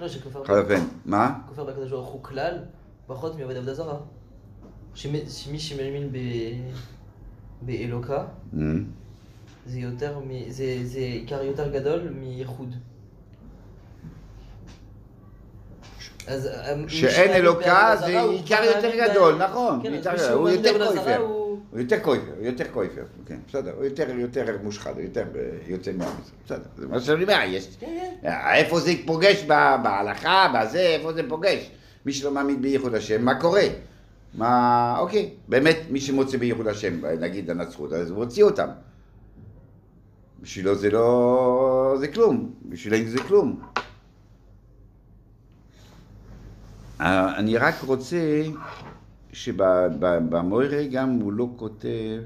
[0.01, 1.39] לא, שכופר בכל אופן, מה?
[1.49, 2.59] כופר בקדוש ברוך הוא כלל,
[3.07, 3.97] פחות מעובד עבודה זרה.
[4.95, 6.13] שמי שמאמין
[7.63, 8.25] באלוקה,
[9.67, 10.51] זה יותר מ...
[10.85, 12.75] זה עיקר יותר גדול מייחוד.
[16.27, 19.93] אז אה, שאין אלוקה זה עיקר יותר גדול, נכון, כן,
[20.33, 21.38] הוא יותר כויפר.
[21.79, 25.41] הוא- יותר כויפר, הוא יותר כויפר, כן, בסדר, הוא יותר, יותר מושחת, הוא יותר אה,
[25.67, 26.13] יוצא מהמצב,
[26.47, 27.87] בסדר, זה מה שאני אומר, יש, כן,
[28.23, 28.29] כן.
[28.29, 29.45] אה, איפה זה פוגש
[29.83, 31.71] בהלכה, בזה, איפה זה פוגש?
[32.07, 33.63] מי שלא מאמין בייחוד השם, מה קורה?
[34.35, 38.69] מה, אוקיי, באמת, מי שמוצא בייחוד השם, נגיד הנצרות, אז הוא הוציא אותם.
[40.41, 43.61] בשבילו זה לא, זה כלום, בשבילנו זה כלום.
[47.01, 48.17] אה, אני רק רוצה
[49.33, 52.23] שבמוירה גם הוא לא כותב,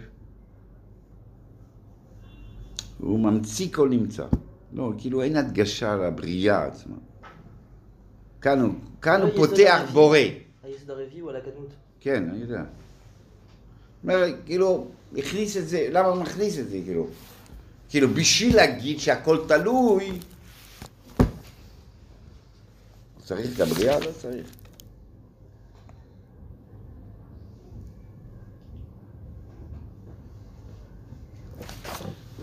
[2.99, 4.27] הוא ממציא כל נמצא.
[4.73, 6.97] לא, כאילו אין הדגשה לבריאה עצמה.
[8.41, 9.83] כאן הוא, כאן הוא פותח.
[9.93, 10.19] בורא.
[10.63, 11.69] היסוד הרביעי הוא על הקדמות.
[12.01, 12.65] כן, אני יודע.
[14.03, 14.87] אומר, כאילו,
[15.17, 17.07] הכניס את זה, למה הוא מכניס את זה, כאילו?
[17.89, 20.19] כאילו, בשביל להגיד שהכל תלוי,
[23.25, 24.01] צריך גם בריאה?
[24.01, 24.47] לא צריך.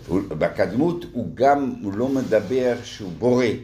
[0.08, 3.44] הוא- בקדמות הוא גם, הוא לא מדבר שהוא בורא.
[3.44, 3.54] הוא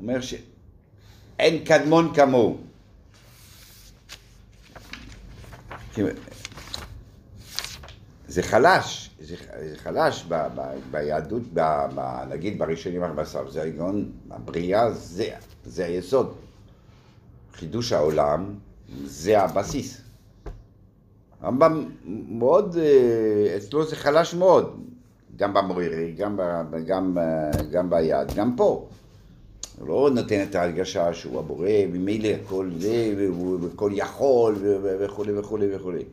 [0.00, 2.56] אומר שאין קדמון כמוהו.
[8.28, 9.36] זה חלש, זה,
[9.68, 10.60] זה חלש ב, ב,
[10.90, 11.60] ביהדות, ב,
[11.94, 15.28] ב, נגיד בראשונים ארבע זה ההיגיון, הבריאה זה,
[15.64, 16.34] זה היסוד.
[17.52, 18.54] חידוש העולם
[19.04, 20.00] זה הבסיס.
[21.40, 21.84] הרמב"ם
[22.28, 24.86] מאוד, אה, אצלו זה חלש מאוד,
[25.36, 26.42] גם במורירי, גם, ב,
[26.86, 28.86] גם, אה, גם ביד, גם פה.
[29.78, 35.76] הוא לא נותן את ההרגשה שהוא הבורא, ממילא הכל זה, והוא הכל יכול, וכולי וכולי
[35.76, 36.04] וכולי.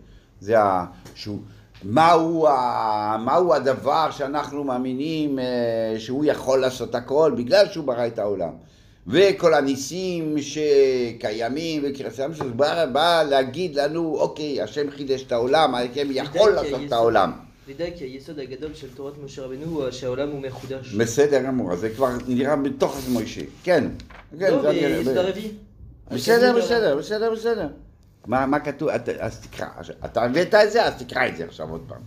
[0.42, 0.86] זה ה...
[1.16, 1.40] שהוא...
[1.84, 3.18] מהו, ה...
[3.26, 5.46] מהו הדבר שאנחנו מאמינים אה,
[5.98, 8.52] שהוא יכול לעשות הכל בגלל שהוא ברא את העולם.
[9.08, 16.08] וכל הניסים שקיימים, וקריאתם שזה בא, בא להגיד לנו, אוקיי, השם חידש את העולם, השם
[16.12, 17.32] יכול לעשות את העולם.
[17.70, 20.94] ודאי כי היסוד הגדול של תורת משה רבנו הוא שהעולם הוא מחודש.
[20.94, 23.42] בסדר גמור, זה כבר נראה בתוך מוישה.
[23.64, 23.88] כן.
[24.40, 25.52] כן, לא, ביסוד הרביעי.
[26.12, 27.68] בסדר, בסדר, בסדר, בסדר.
[28.28, 28.90] מה מה כתוב?
[29.20, 29.68] אז תקרא.
[30.06, 32.02] אתה הבאת את זה, אז תקרא את זה עכשיו עוד פעם.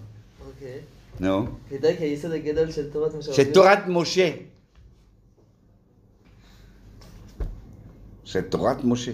[0.47, 0.79] אוקיי.
[1.21, 1.47] נו.
[1.71, 3.45] ודאי כי היסוד הגדול של תורת משה רבנו.
[3.45, 4.31] שתורת משה.
[8.25, 9.13] שתורת משה.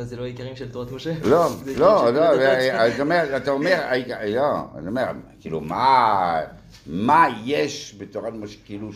[0.00, 1.12] מה זה לא העיקרים של תורת משה?
[1.22, 2.08] לא, לא, של לא.
[2.88, 3.80] אתה אומר, אתה אומר,
[4.36, 5.04] לא, אני אומר,
[5.40, 6.40] כאילו, מה,
[6.86, 8.90] מה יש בתורת משה, כאילו,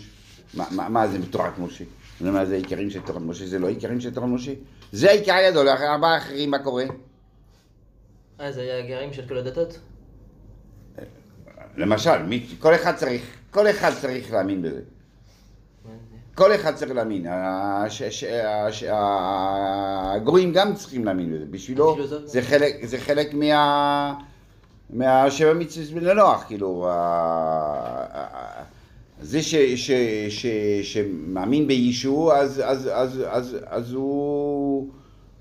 [0.55, 1.85] מה- זה בתורת משה?
[2.21, 4.53] אני אומר, זה העיקרים של תורת משה, זה לא העיקרים של תורת משה?
[4.93, 6.85] זה העיקר הגדול, ארבעה האחרים, מה קורה?
[8.41, 9.79] אה, זה היה העיקרים של כל הדתות?
[11.77, 12.11] למשל,
[12.59, 14.81] כל אחד צריך, כל אחד צריך להאמין בזה.
[16.35, 17.27] כל אחד צריך להאמין.
[20.15, 21.45] הגויים גם צריכים להאמין בזה.
[21.51, 21.97] בשבילו.
[22.25, 24.15] זה חלק, זה חלק מה...
[24.91, 26.89] מהשבע מצוות בן נוח, כאילו,
[29.21, 29.91] זה ש, ש,
[30.29, 30.47] ש,
[30.83, 34.91] שמאמין בישו, אז, אז, אז, אז, אז הוא,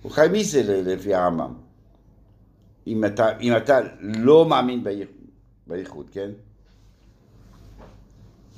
[0.02, 1.54] הוא חי מזה לפי הרמב"ם.
[2.88, 4.84] אם אתה, אם אתה לא מאמין
[5.68, 6.30] בייחוד, כן?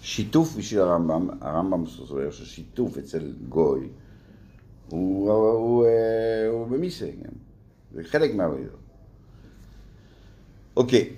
[0.06, 3.90] שיתוף בשביל הרמב"ם, הרמב"ם סובר ששיתוף אצל גוי
[4.90, 7.34] הוא, הוא, הוא, אה, הוא במיסה, כן?
[7.92, 8.64] זה חלק מהעבודה.
[10.78, 11.14] אוקיי,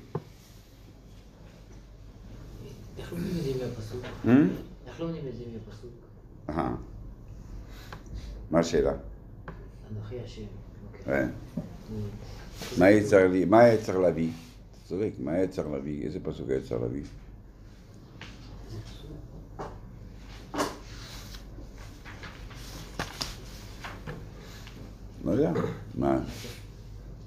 [2.98, 4.02] איך לומדים את זה מהפסוק?
[4.88, 5.92] איך לומדים את זה מהפסוק?
[6.50, 6.76] אהה.
[8.52, 8.94] מה השאלה?
[9.92, 10.42] אנוכי השם.
[11.00, 11.14] אוקיי.
[11.14, 11.28] אה,
[13.50, 14.30] מה היה צריך להביא?
[14.72, 16.06] אתה צודק, מה היה צריך להביא?
[16.06, 17.04] איזה פסוק היה צריך להביא?
[25.28, 25.52] לא יודע,
[25.96, 26.20] מה?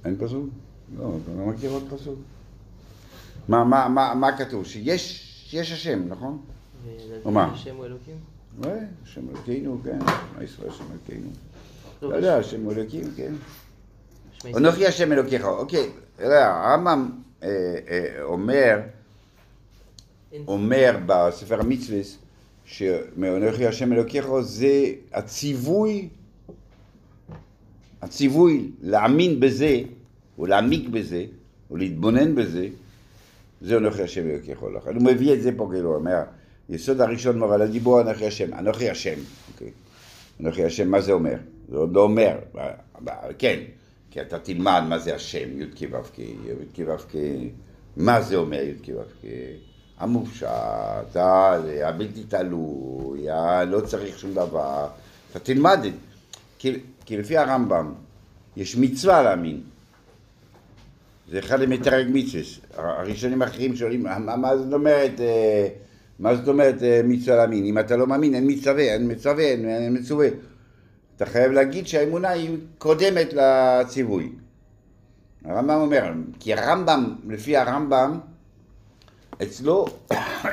[0.05, 0.49] אין פסוק?
[0.99, 2.19] לא, אתה לא מכיר עוד פסוק?
[3.49, 4.67] מה, מה, מה, מה כתוב?
[4.67, 6.43] שיש יש השם, נכון?
[7.25, 7.53] או מה?
[7.53, 8.17] השם הוא אלוקים?
[9.05, 9.99] השם אלוקינו, כן,
[10.37, 11.31] מה ישראל השם אלוקינו?
[12.03, 13.33] לא, לא יודע, השם אלוקים, כן.
[14.57, 17.11] אנוכי השם אלוקיך, אוקיי, הרמב"ם
[17.43, 17.49] אה,
[17.89, 18.81] אה, אומר,
[20.49, 22.01] אומר בספר המצווה,
[22.65, 26.09] שמאנוכי השם אלוקיך זה הציווי,
[28.03, 29.81] הציווי להאמין בזה,
[30.39, 31.25] או להעמיק בזה,
[31.71, 32.69] או להתבונן בזה,
[33.61, 34.63] זה אנוכי השם אלוקיך.
[34.77, 36.23] לכן הוא מביא את זה פה, כאילו, הוא אומר,
[36.69, 39.19] יסוד הראשון מורה לדיבור אנוכי השם, אנוכי השם,
[39.53, 39.71] אוקיי.
[40.41, 41.35] אנוכי השם, מה זה אומר?
[41.69, 42.37] זה עוד לא אומר,
[43.39, 43.61] כן,
[44.11, 47.15] כי אתה תלמד מה זה השם, י"ק ו"ק, י"ק ו"ק,
[47.97, 49.31] מה זה אומר י"ק ו"ק?
[49.99, 51.17] המופשט,
[51.85, 53.27] הבלתי תלוי,
[53.67, 54.89] לא צריך שום דבר,
[55.31, 56.71] אתה תלמד את זה.
[57.11, 57.93] כי, לפי הרמב"ם,
[58.57, 59.61] יש מצווה להאמין.
[61.31, 62.43] זה אחד המתרג מצווה.
[62.75, 65.69] הראשונים האחרים שואלים, מה, מה זאת אומרת, אה,
[66.19, 67.65] מה זאת אומרת אה, מצווה להאמין?
[67.65, 70.29] אם אתה לא מאמין, אין מצווה, אין מצווה, אין, אין מצווה.
[71.17, 74.33] אתה חייב להגיד שהאמונה היא קודמת לציווי.
[75.45, 78.21] הרמב"ם אומר, כי הרמב"ם, לפי הרמב"ם,
[79.43, 79.87] אצלו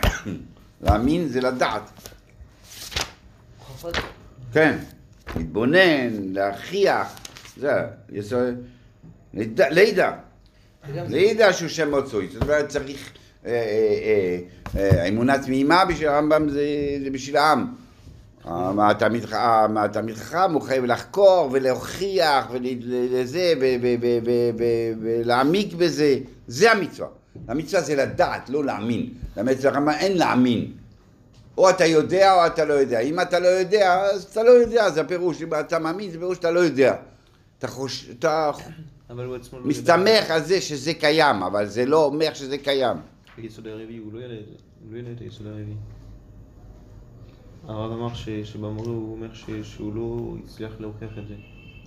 [0.82, 1.90] להאמין זה לדעת.
[4.54, 4.78] כן,
[5.36, 7.16] להתבונן, להכריח,
[7.58, 7.74] זה,
[8.12, 8.56] יסוד,
[9.34, 10.12] לידע,
[11.10, 13.12] לידע, שהוא שם מצוי, זאת אומרת צריך,
[13.46, 14.40] אה, אה,
[14.80, 16.62] אה, אמונה תמימה בשביל הרמב"ם זה,
[17.12, 17.68] בשביל העם.
[18.80, 23.54] התלמיד חכם הוא חייב לחקור ולהוכיח ולזה
[25.02, 26.18] ולהעמיק בזה,
[26.48, 27.08] זה המצווה.
[27.48, 29.10] המצווה זה לדעת, לא להאמין.
[29.36, 30.72] באמת הרמב"ם אין להאמין.
[31.58, 33.00] או אתה יודע או אתה לא יודע.
[33.00, 35.42] אם אתה לא יודע, אז אתה לא יודע, זה הפירוש.
[35.42, 36.96] אם אתה מאמין, זה פירוש שאתה לא יודע.
[37.60, 38.10] אתה, חוש...
[38.20, 38.52] אתה
[39.10, 39.66] אבל הוא עצמו לא.
[39.66, 42.98] מסתמך על זה שזה קיים, אבל זה לא אומר שזה קיים.
[43.38, 44.52] היסוד הרביעי, הוא לא ידע את זה.
[44.84, 45.76] הוא לא ידע את היסוד הרביעי.
[47.68, 51.34] הרב אמר ש- שבמורה הוא אומר ש- שהוא לא הצליח להוכיח את זה.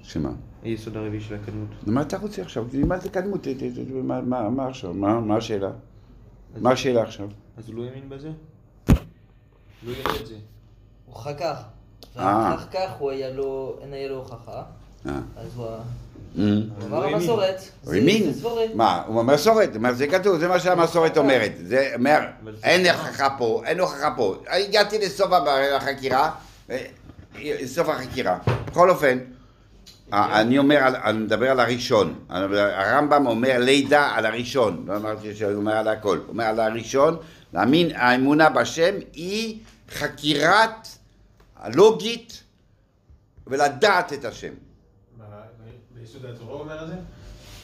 [0.03, 0.31] שמה?
[0.63, 1.69] היסוד הרביעי של הקדמות.
[1.87, 2.67] מה אתה רוצה עכשיו?
[2.87, 3.47] מה זה קדמות?
[4.03, 4.95] מה- עכשיו?
[4.95, 5.71] מה השאלה?
[6.61, 7.29] מה השאלה עכשיו?
[7.57, 8.31] אז הוא לא האמין בזה?
[9.83, 10.35] לא את זה.
[11.07, 11.57] הוא חכך.
[12.19, 12.53] אה.
[12.55, 14.63] ואחר כך הוא היה לו, אין היה לו הוכחה.
[15.07, 15.13] אה.
[15.37, 15.73] אז הוא אה.
[16.39, 17.05] הוא אמר.
[17.05, 17.57] המסורת.
[17.85, 18.33] הוא זה- האמין?
[18.75, 19.03] מה?
[19.07, 21.53] הוא במסורת, מה זה כתוב, זה מה שהמסורת אומרת.
[21.63, 22.19] זה אומר,
[22.63, 22.87] אין.
[22.87, 24.37] הוכחה פה, אין הוכחה פה.
[24.49, 25.29] הגעתי לסוף
[25.77, 26.31] החקירה,
[27.67, 28.39] סוף החקירה.
[28.67, 29.19] בכל אופן,
[30.13, 32.15] אני אומר, אני מדבר על הראשון.
[32.29, 34.85] הרמב"ם אומר לידה על הראשון.
[34.89, 36.19] לא אמרתי שהוא אומר על הכל.
[36.19, 37.17] הוא אומר על הראשון,
[37.53, 39.59] להאמין, האמונה בשם היא
[39.91, 40.89] חקירת
[41.57, 42.43] הלוגית
[43.47, 44.53] ולדעת את השם.
[45.19, 45.25] מה,
[45.95, 46.95] ביסוד התורה הוא אומר את זה?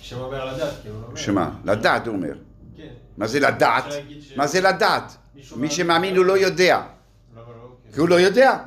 [0.00, 1.16] שם אומר לדעת, כאילו, לא אומר.
[1.16, 1.50] שמה?
[1.64, 2.34] לדעת, הוא אומר.
[2.76, 2.88] כן.
[3.16, 3.84] מה זה לדעת?
[4.36, 5.16] מה זה לדעת?
[5.34, 6.82] מי מאמין שמאמין הוא לא יודע.
[7.36, 7.42] לא?
[7.94, 8.58] כי הוא לא יודע.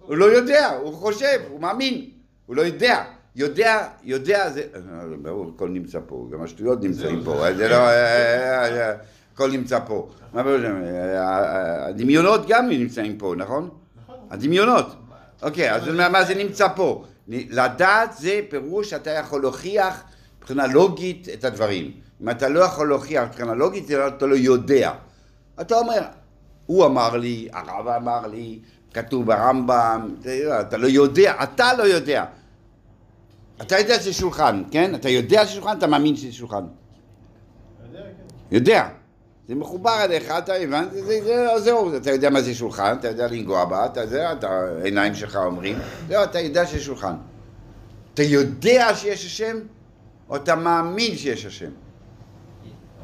[0.00, 2.10] הוא לא יודע, הוא חושב, הוא מאמין,
[2.46, 3.04] הוא לא יודע.
[3.36, 4.62] יודע, יודע זה...
[4.74, 4.80] אה,
[5.22, 7.76] ברור, הכל נמצא פה, גם השטויות נמצאים פה, זה לא...
[9.34, 10.08] הכל נמצא פה.
[10.32, 10.64] מה פירוש?
[11.88, 13.68] הדמיונות גם נמצאים פה, נכון?
[14.04, 14.16] נכון.
[14.30, 14.94] הדמיונות.
[15.42, 17.04] אוקיי, אז מה זה נמצא פה?
[17.28, 20.02] לדעת זה פירוש שאתה יכול להוכיח
[20.38, 21.90] מבחינה לוגית את הדברים.
[22.22, 24.92] אם אתה לא יכול להוכיח מבחינה לוגית, זה לא- אתה לא יודע.
[25.60, 26.02] אתה אומר,
[26.66, 28.58] הוא אמר לי, הרב אמר לי,
[28.94, 32.24] כתוב ברמב"ם, אתה- אתה לא יודע, אתה לא יודע.
[33.62, 34.94] אתה יודע שזה שולחן, כן?
[34.94, 36.64] אתה יודע שזה שולחן, אתה מאמין שזה שולחן.
[37.92, 38.56] יודע, כן.
[38.56, 38.88] יודע.
[39.48, 40.92] זה מחובר אליך, אתה הבנת?
[40.92, 44.32] זה, זה, זה, זהו, אתה יודע מה זה שולחן, אתה יודע לנגוע בה, אתה יודע,
[44.32, 45.78] אתה, העיניים שלך אומרים,
[46.08, 47.14] זהו, אתה יודע שיש שולחן.
[48.14, 49.56] אתה יודע שיש השם,
[50.28, 51.70] או אתה מאמין שיש השם?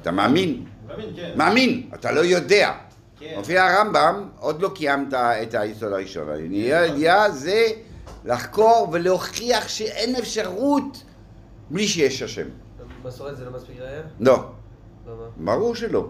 [0.02, 1.32] אתה מאמין, מאמין, כן.
[1.36, 2.72] מאמין, אתה לא יודע.
[3.18, 3.34] כן.
[3.36, 6.28] מופיע הרמב"ם, עוד לא קיימת את היסוד הראשון.
[6.28, 7.66] הידיעה זה
[8.24, 11.04] לחקור ולהוכיח שאין אפשרות
[11.70, 12.46] בלי שיש השם.
[13.04, 14.02] מסורת זה לא מספיק ראייה?
[14.20, 14.44] לא.
[15.06, 15.24] למה?
[15.36, 16.08] ברור שלא.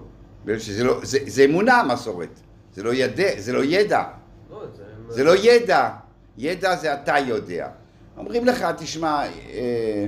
[0.58, 2.40] שזה לא, זה, זה אמונה המסורת.
[2.74, 4.04] זה לא, ידע, זה לא ידע.
[4.50, 4.82] לא, זה...
[5.08, 5.90] זה לא ידע.
[6.38, 7.68] ידע זה אתה יודע.
[8.16, 9.22] אומרים לך, תשמע,
[9.52, 10.06] אה,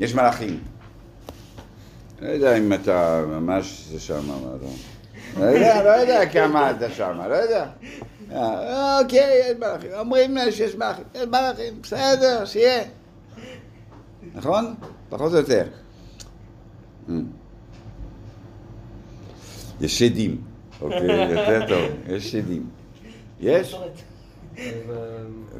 [0.00, 0.60] יש מלאכים.
[2.22, 4.68] לא יודע אם אתה ממש זה שם, לא.
[5.40, 7.66] לא יודע, לא יודע כמה אתה שם, לא יודע.
[8.32, 9.90] אה, אוקיי, יש מלאכים.
[9.98, 11.04] אומרים שיש מלאכים.
[11.14, 12.84] יש מלאכים, בסדר, שיהיה.
[14.34, 14.74] נכון?
[15.08, 15.66] פחות או יותר.
[19.80, 20.40] יש שדים,
[20.80, 20.98] אוקיי,
[21.30, 22.66] יותר טוב, יש שדים.
[23.40, 23.74] יש?
[24.58, 24.64] אה,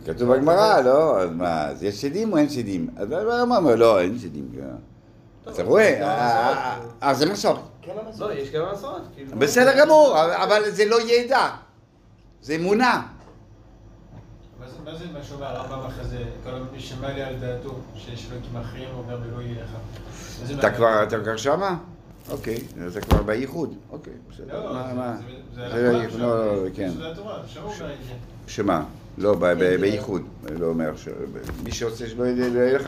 [0.07, 1.21] כתוב בגמרא, לא?
[1.23, 2.89] אז מה, אז יש שדים או אין שדים?
[2.97, 4.49] אז הגמרא אומר, לא, אין שדים.
[5.53, 5.95] אתה רואה?
[5.99, 7.03] זה אה, מסורת.
[7.03, 7.59] אה, זה מסורת.
[8.19, 8.33] לא?
[8.33, 9.03] יש כמה מסורת.
[9.15, 9.39] כאילו.
[9.39, 11.49] בסדר גמור, אבל זה לא ידע.
[12.43, 13.03] זה אמונה.
[14.61, 18.89] מה זה- מה שאומר הרמב"ם אחרי זה, כל מי שמעלה על דעתו, שיש אלוקים אחרים,
[18.99, 19.71] אומר ולא יהיה לך.
[21.09, 21.77] אתה כבר שמה?
[22.31, 23.75] אוקיי, אז אתה כבר בייחוד.
[23.91, 24.65] אוקיי, בסדר.
[24.67, 25.17] לא, מה, זה- מה?
[25.17, 25.23] זה-
[25.55, 26.91] זה זה הלכה ייחוד, עכשיו, לא, לא, כן.
[26.91, 26.99] זה
[28.09, 28.13] זה.
[28.47, 28.85] שמה?
[29.19, 30.23] לא, ב- ב- בייחוד.
[30.59, 31.09] לא אומר, ש-
[31.65, 32.87] מי שעושה שלא יהיה לא לך,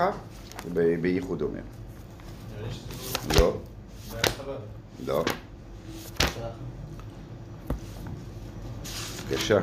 [0.64, 1.60] זה ב- בייחוד אומר.
[3.34, 3.56] לא,
[4.10, 5.06] בעיה חב"ד.
[5.06, 5.24] לא.
[9.30, 9.58] בבקשה.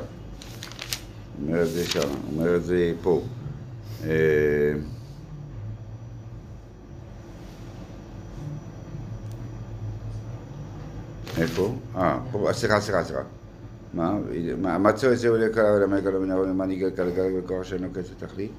[1.42, 3.22] אומר את זה שם, אומר את זה פה.
[11.38, 11.76] איפה?
[11.96, 13.22] אה, פה, סליחה, סליחה, סליחה.
[13.94, 14.18] מה?
[14.78, 18.52] מצאו את זה עולה כל העולם הגלו מן העולם מנהיג הכלגל וכוח שאינו קץ לתכלית?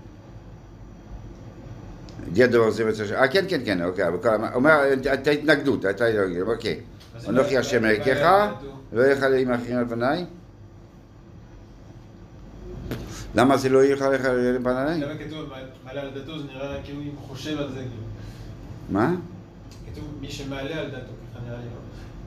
[2.35, 3.13] יד דבר זה מצא ש...
[3.13, 4.05] אה, כן, כן, כן, אוקיי,
[4.55, 4.71] אומר,
[5.05, 6.81] הייתה התנגדות, הייתה התנגדות, אוקיי.
[7.29, 8.53] אנוכי השם דעתו?
[8.93, 10.25] לא יהיה לך עם האחרים על פניי?
[13.35, 15.01] למה זה לא יהיה לך על פניי?
[15.01, 15.51] למה כתוב
[15.85, 18.03] מעלה על דעתו, זה נראה כאילו אם חושב על זה, כאילו.
[18.91, 19.15] מה?
[19.93, 21.85] כתוב מי שמעלה על דעתו, ככה נראה לי, לא?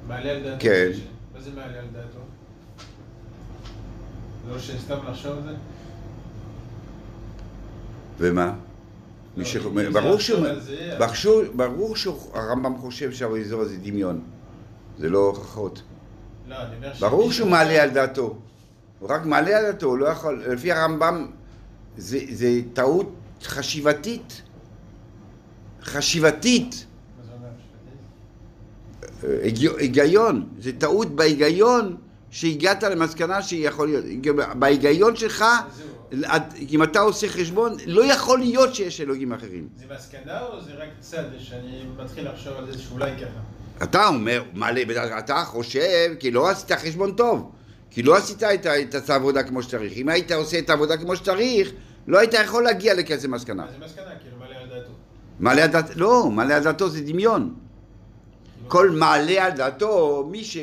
[0.07, 0.55] מעלה על דעתו.
[0.59, 0.89] כן.
[1.35, 2.19] מה זה מעלה על דעתו?
[4.49, 5.55] לא שסתם לחשוב על זה?
[8.19, 8.53] ומה?
[9.37, 9.59] לא, זה
[9.93, 10.23] ברור זה,
[11.95, 14.21] שהרמב"ם חושב שהאזור הזה דמיון.
[14.99, 15.81] זה לא הוכחות.
[16.47, 16.55] לא.
[16.99, 18.35] ברור שהוא מעלה על דעתו.
[18.99, 20.43] הוא רק מעלה על דעתו, הוא לא יכול...
[20.47, 21.27] לפי הרמב"ם
[21.97, 24.41] זה, זה טעות חשיבתית.
[25.83, 26.85] חשיבתית.
[27.17, 27.99] מה זה אומר משפטית?
[29.01, 29.06] היג-
[29.77, 31.97] היגיון, זה טעות בהיגיון
[32.31, 34.05] שהגעת למסקנה שיכול להיות.
[34.59, 35.45] בהיגיון שלך.
[36.69, 39.67] אם אתה עושה חשבון, לא יכול להיות שיש אלוהים אחרים.
[39.77, 43.83] זה מסקנה או זה רק צד שאני מתחיל לחשוב על זה שאולי ככה?
[43.83, 44.81] אתה אומר, מעלה,
[45.19, 47.51] אתה חושב כי לא עשית חשבון טוב,
[47.91, 48.65] כי לא עשית את,
[48.95, 49.93] את העבודה כמו שצריך.
[49.97, 51.71] אם היית עושה את העבודה כמו שצריך,
[52.07, 53.65] לא היית יכול להגיע לכזה מסקנה.
[53.71, 54.05] זה מסקנה?
[54.21, 54.91] כאילו מעלה על דעתו.
[55.39, 57.53] מעלה על דעתו, לא, מעלה על דעתו זה דמיון.
[58.67, 60.57] כל מעלה על דעתו, מי ש...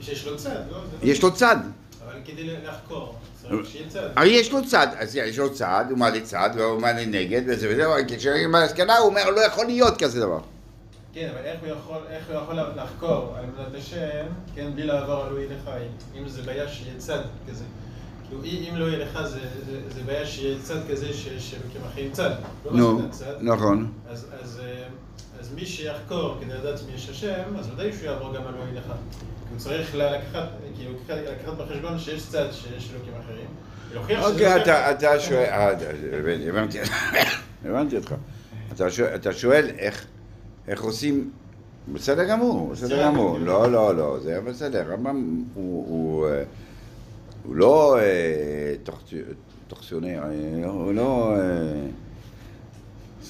[0.00, 0.78] שיש לו צד, לא?
[1.02, 1.56] יש לו צד.
[2.06, 3.14] אבל כדי לחקור.
[4.16, 7.68] הרי יש לו צד, אז יש לו צד, הוא מעלה צד, והוא מעלה נגד, וזה
[7.72, 7.84] וזה,
[8.16, 10.40] כשהוא במסקנה הוא אומר, לא יכול להיות כזה דבר.
[11.12, 15.14] כן, אבל איך הוא יכול, איך הוא יכול לחקור על עבודת השם, כן, בלי לעבור
[15.22, 15.90] על אלוהי לחיים?
[16.18, 17.20] אם זה בעיה שיהיה צד
[17.50, 17.64] כזה.
[18.28, 19.28] כאילו, אם לא יהיה לך, זה-
[19.66, 22.30] זה- זה בעיה שיהיה צד כזה ש- שאלוקים אחרים צד.
[22.64, 23.02] לא נו.
[23.40, 23.92] נכון.
[24.08, 24.82] אז, אז, אה,
[25.40, 28.84] אז מי שיחקור כדי לדעת מי יש השם, אז ודאי שהוא יעבור גם על ילך.
[28.86, 28.92] כי
[29.50, 33.46] הוא צריך לקחת, כאילו, לקחת בחשבון שיש צד שיש אלוקים אחרים.
[34.32, 35.70] אוקיי, אתה- שואל, אה,
[36.48, 36.78] הבנתי,
[37.64, 38.14] הבנתי אותך.
[38.72, 38.90] אתה
[39.32, 39.70] שואל-
[40.68, 41.30] איך עושים,
[41.92, 43.38] בסדר גמור, בסדר גמור.
[43.38, 44.84] לא, לא, לא, זה בסדר.
[44.92, 45.86] רמב"ם הוא-
[46.26, 46.42] אה,
[47.44, 48.02] הוא לא אה,
[50.30, 51.40] אה, הוא לא אה,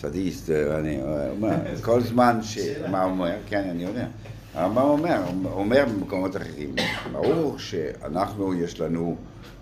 [0.01, 2.59] סדיסט, אה, אני אה, אומר, כל זמן ש...
[2.90, 3.36] מה הוא אומר?
[3.46, 4.07] כן, אני יודע.
[4.55, 6.74] הרמב"ם אומר, הוא אומר במקומות אחרים,
[7.12, 9.16] ברור שאנחנו, יש לנו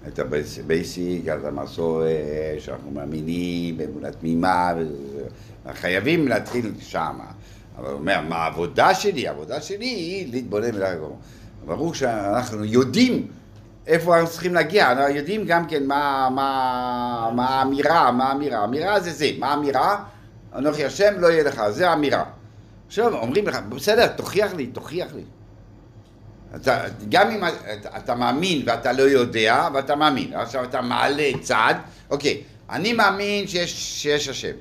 [0.09, 2.07] את ה basic, את המסורת,
[2.59, 4.73] שאנחנו מאמינים באמונה תמימה,
[5.73, 7.19] חייבים להתחיל שם.
[7.79, 9.29] אבל הוא אומר, מה העבודה שלי?
[9.29, 11.19] העבודה שלי היא להתבונן הגמור.
[11.67, 13.27] ברור שאנחנו יודעים
[13.87, 18.59] איפה אנחנו צריכים להגיע, אנחנו יודעים גם כן מה, מה, מה האמירה, מה האמירה.
[18.59, 20.05] האמירה זה זה, מה האמירה?
[20.57, 22.25] אנוכי השם לא יהיה לך, זה האמירה.
[22.87, 25.23] עכשיו אומרים לך, בסדר, תוכיח לי, תוכיח לי.
[26.57, 30.35] אתה, גם אם אתה, אתה מאמין ואתה לא יודע, ואתה מאמין.
[30.35, 31.75] עכשיו אתה מעלה צד,
[32.11, 34.55] אוקיי, אני מאמין שיש, שיש השם.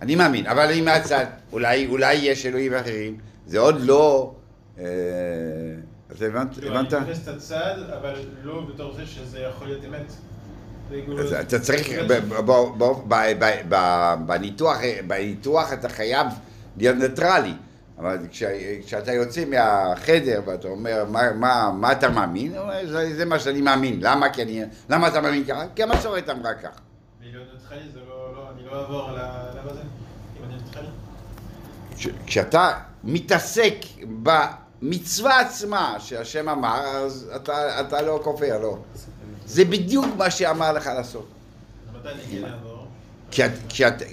[0.00, 4.34] אני מאמין, אבל אם מהצד, אולי, אולי יש אלוהים אחרים, זה עוד לא...
[4.78, 4.84] אה,
[6.12, 6.52] אתה הבנת?
[6.52, 6.94] כאילו, הבנת?
[6.94, 10.12] אני תופס את הצד, אבל לא בתור זה שזה יכול להיות אמת.
[11.40, 11.88] אתה צריך,
[13.68, 14.14] ב-
[15.06, 16.26] בניתוח, אתה חייב
[16.76, 17.52] להיות ניטרלי.
[17.98, 18.42] אבל כש-
[18.86, 22.52] כשאתה יוצא מהחדר ואתה אומר, מה, מה, מה אתה מאמין?
[22.84, 23.98] זה, זה מה שאני מאמין.
[24.02, 24.30] למה?
[24.30, 25.64] כי אני, למה אתה מאמין ככה?
[25.76, 26.68] כי המסורת אמרה ככה.
[27.22, 30.86] להיות ניטרלי זה לא, לא, אני לא אעבור על ה- למה זה, אם אני ניטרלי.
[31.96, 32.70] כש- כשאתה
[33.04, 33.74] מתעסק
[34.22, 38.78] במצווה עצמה שהשם אמר, אז אתה, אתה לא כופר, לא.
[39.46, 41.28] זה בדיוק מה שאמר לך לעשות.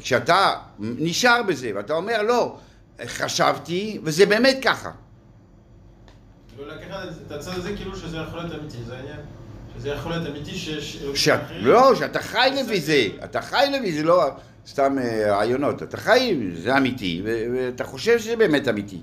[0.02, 2.58] כשאתה נשאר בזה ואתה אומר לא,
[3.06, 4.92] חשבתי וזה באמת ככה.
[6.50, 9.20] כאילו לקחת את הצד הזה כאילו שזה יכול להיות אמיתי, זה העניין.
[9.78, 11.40] שזה יכול להיות אמיתי שיש שאת.
[11.52, 14.24] לא, שאתה חי לפי זה, אתה חי לפי זה, לא
[14.68, 19.02] סתם אה, רעיונות, אתה חי, זה אמיתי, ואתה חושב שזה באמת אמיתי.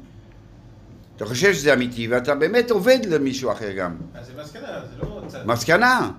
[1.20, 3.96] אתה חושב שזה אמיתי ואתה באמת עובד למישהו אחר גם.
[4.14, 5.46] אז זה מסקנה, זה לא צד.
[5.46, 6.10] מסקנה.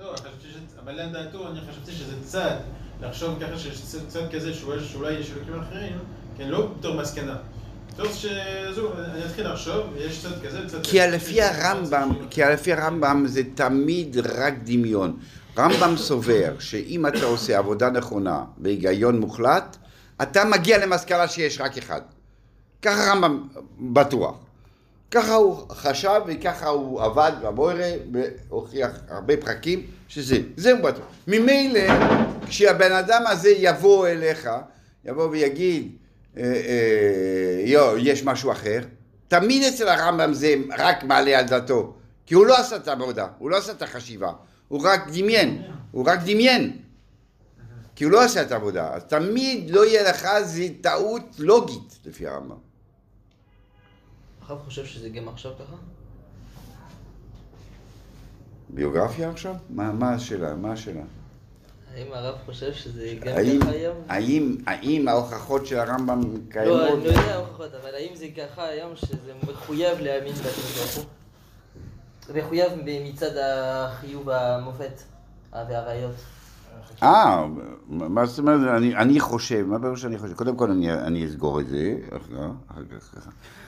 [0.00, 0.56] לא, חשבתי ש...
[0.84, 2.56] אבל לדעתו, אני חשבתי שזה צד.
[3.02, 5.98] לחשוב ככה שיש צד- כזה שאולי יש אלוקים אחרים,
[6.36, 7.36] כן, לא בתור מסקנה.
[10.82, 15.16] כי לפי הרמב"ם, כי לפי הרמב"ם זה תמיד רק דמיון.
[15.58, 19.76] רמב"ם סובר שאם אתה עושה עבודה נכונה בהיגיון מוחלט,
[20.22, 22.00] אתה מגיע למסקנה שיש רק אחד.
[22.82, 23.48] ככה רמב"ם
[23.80, 24.45] בטוח.
[25.10, 31.04] ככה הוא חשב וככה הוא עבד במוירה והוכיח הרבה פרקים שזה, זה הוא בטוח.
[31.26, 31.80] ממילא
[32.46, 34.48] כשהבן אדם הזה יבוא אליך,
[35.04, 35.96] יבוא ויגיד
[36.36, 38.80] אה, אה, יו, יש משהו אחר,
[39.28, 41.94] תמיד אצל הרמב"ם זה רק מעלה על דעתו,
[42.26, 44.32] כי הוא לא עשה את העבודה, הוא לא עשה את החשיבה,
[44.68, 46.78] הוא רק דמיין, הוא רק דמיין,
[47.94, 52.26] כי הוא לא עשה את העבודה, אז תמיד לא יהיה לך איזה טעות לוגית לפי
[52.26, 52.65] הרמב"ם.
[54.48, 55.76] הרב חושב שזה גם עכשיו ככה?
[58.68, 59.54] ביוגרפיה עכשיו?
[59.70, 60.54] מה, מה השאלה?
[60.54, 61.02] מה השאלה?
[61.94, 63.96] האם הרב חושב שזה גם האם, ככה היום?
[64.08, 66.80] האם, האם ההוכחות של הרמב"ם לא, קיימות?
[66.80, 71.04] אני לא יודע הוכחות, אבל האם זה ככה היום שזה מחויב להאמין בקדוש ברוך הוא?
[72.34, 75.02] מחויב מצד החיוב המופת
[75.52, 76.14] והראיות.
[77.02, 77.46] אה,
[77.88, 78.76] מה זאת אומרת?
[78.76, 80.34] אני, אני חושב, מה בראש שאני חושב?
[80.34, 83.28] קודם כל אני, אני אסגור את זה, אחר כך, אחר כך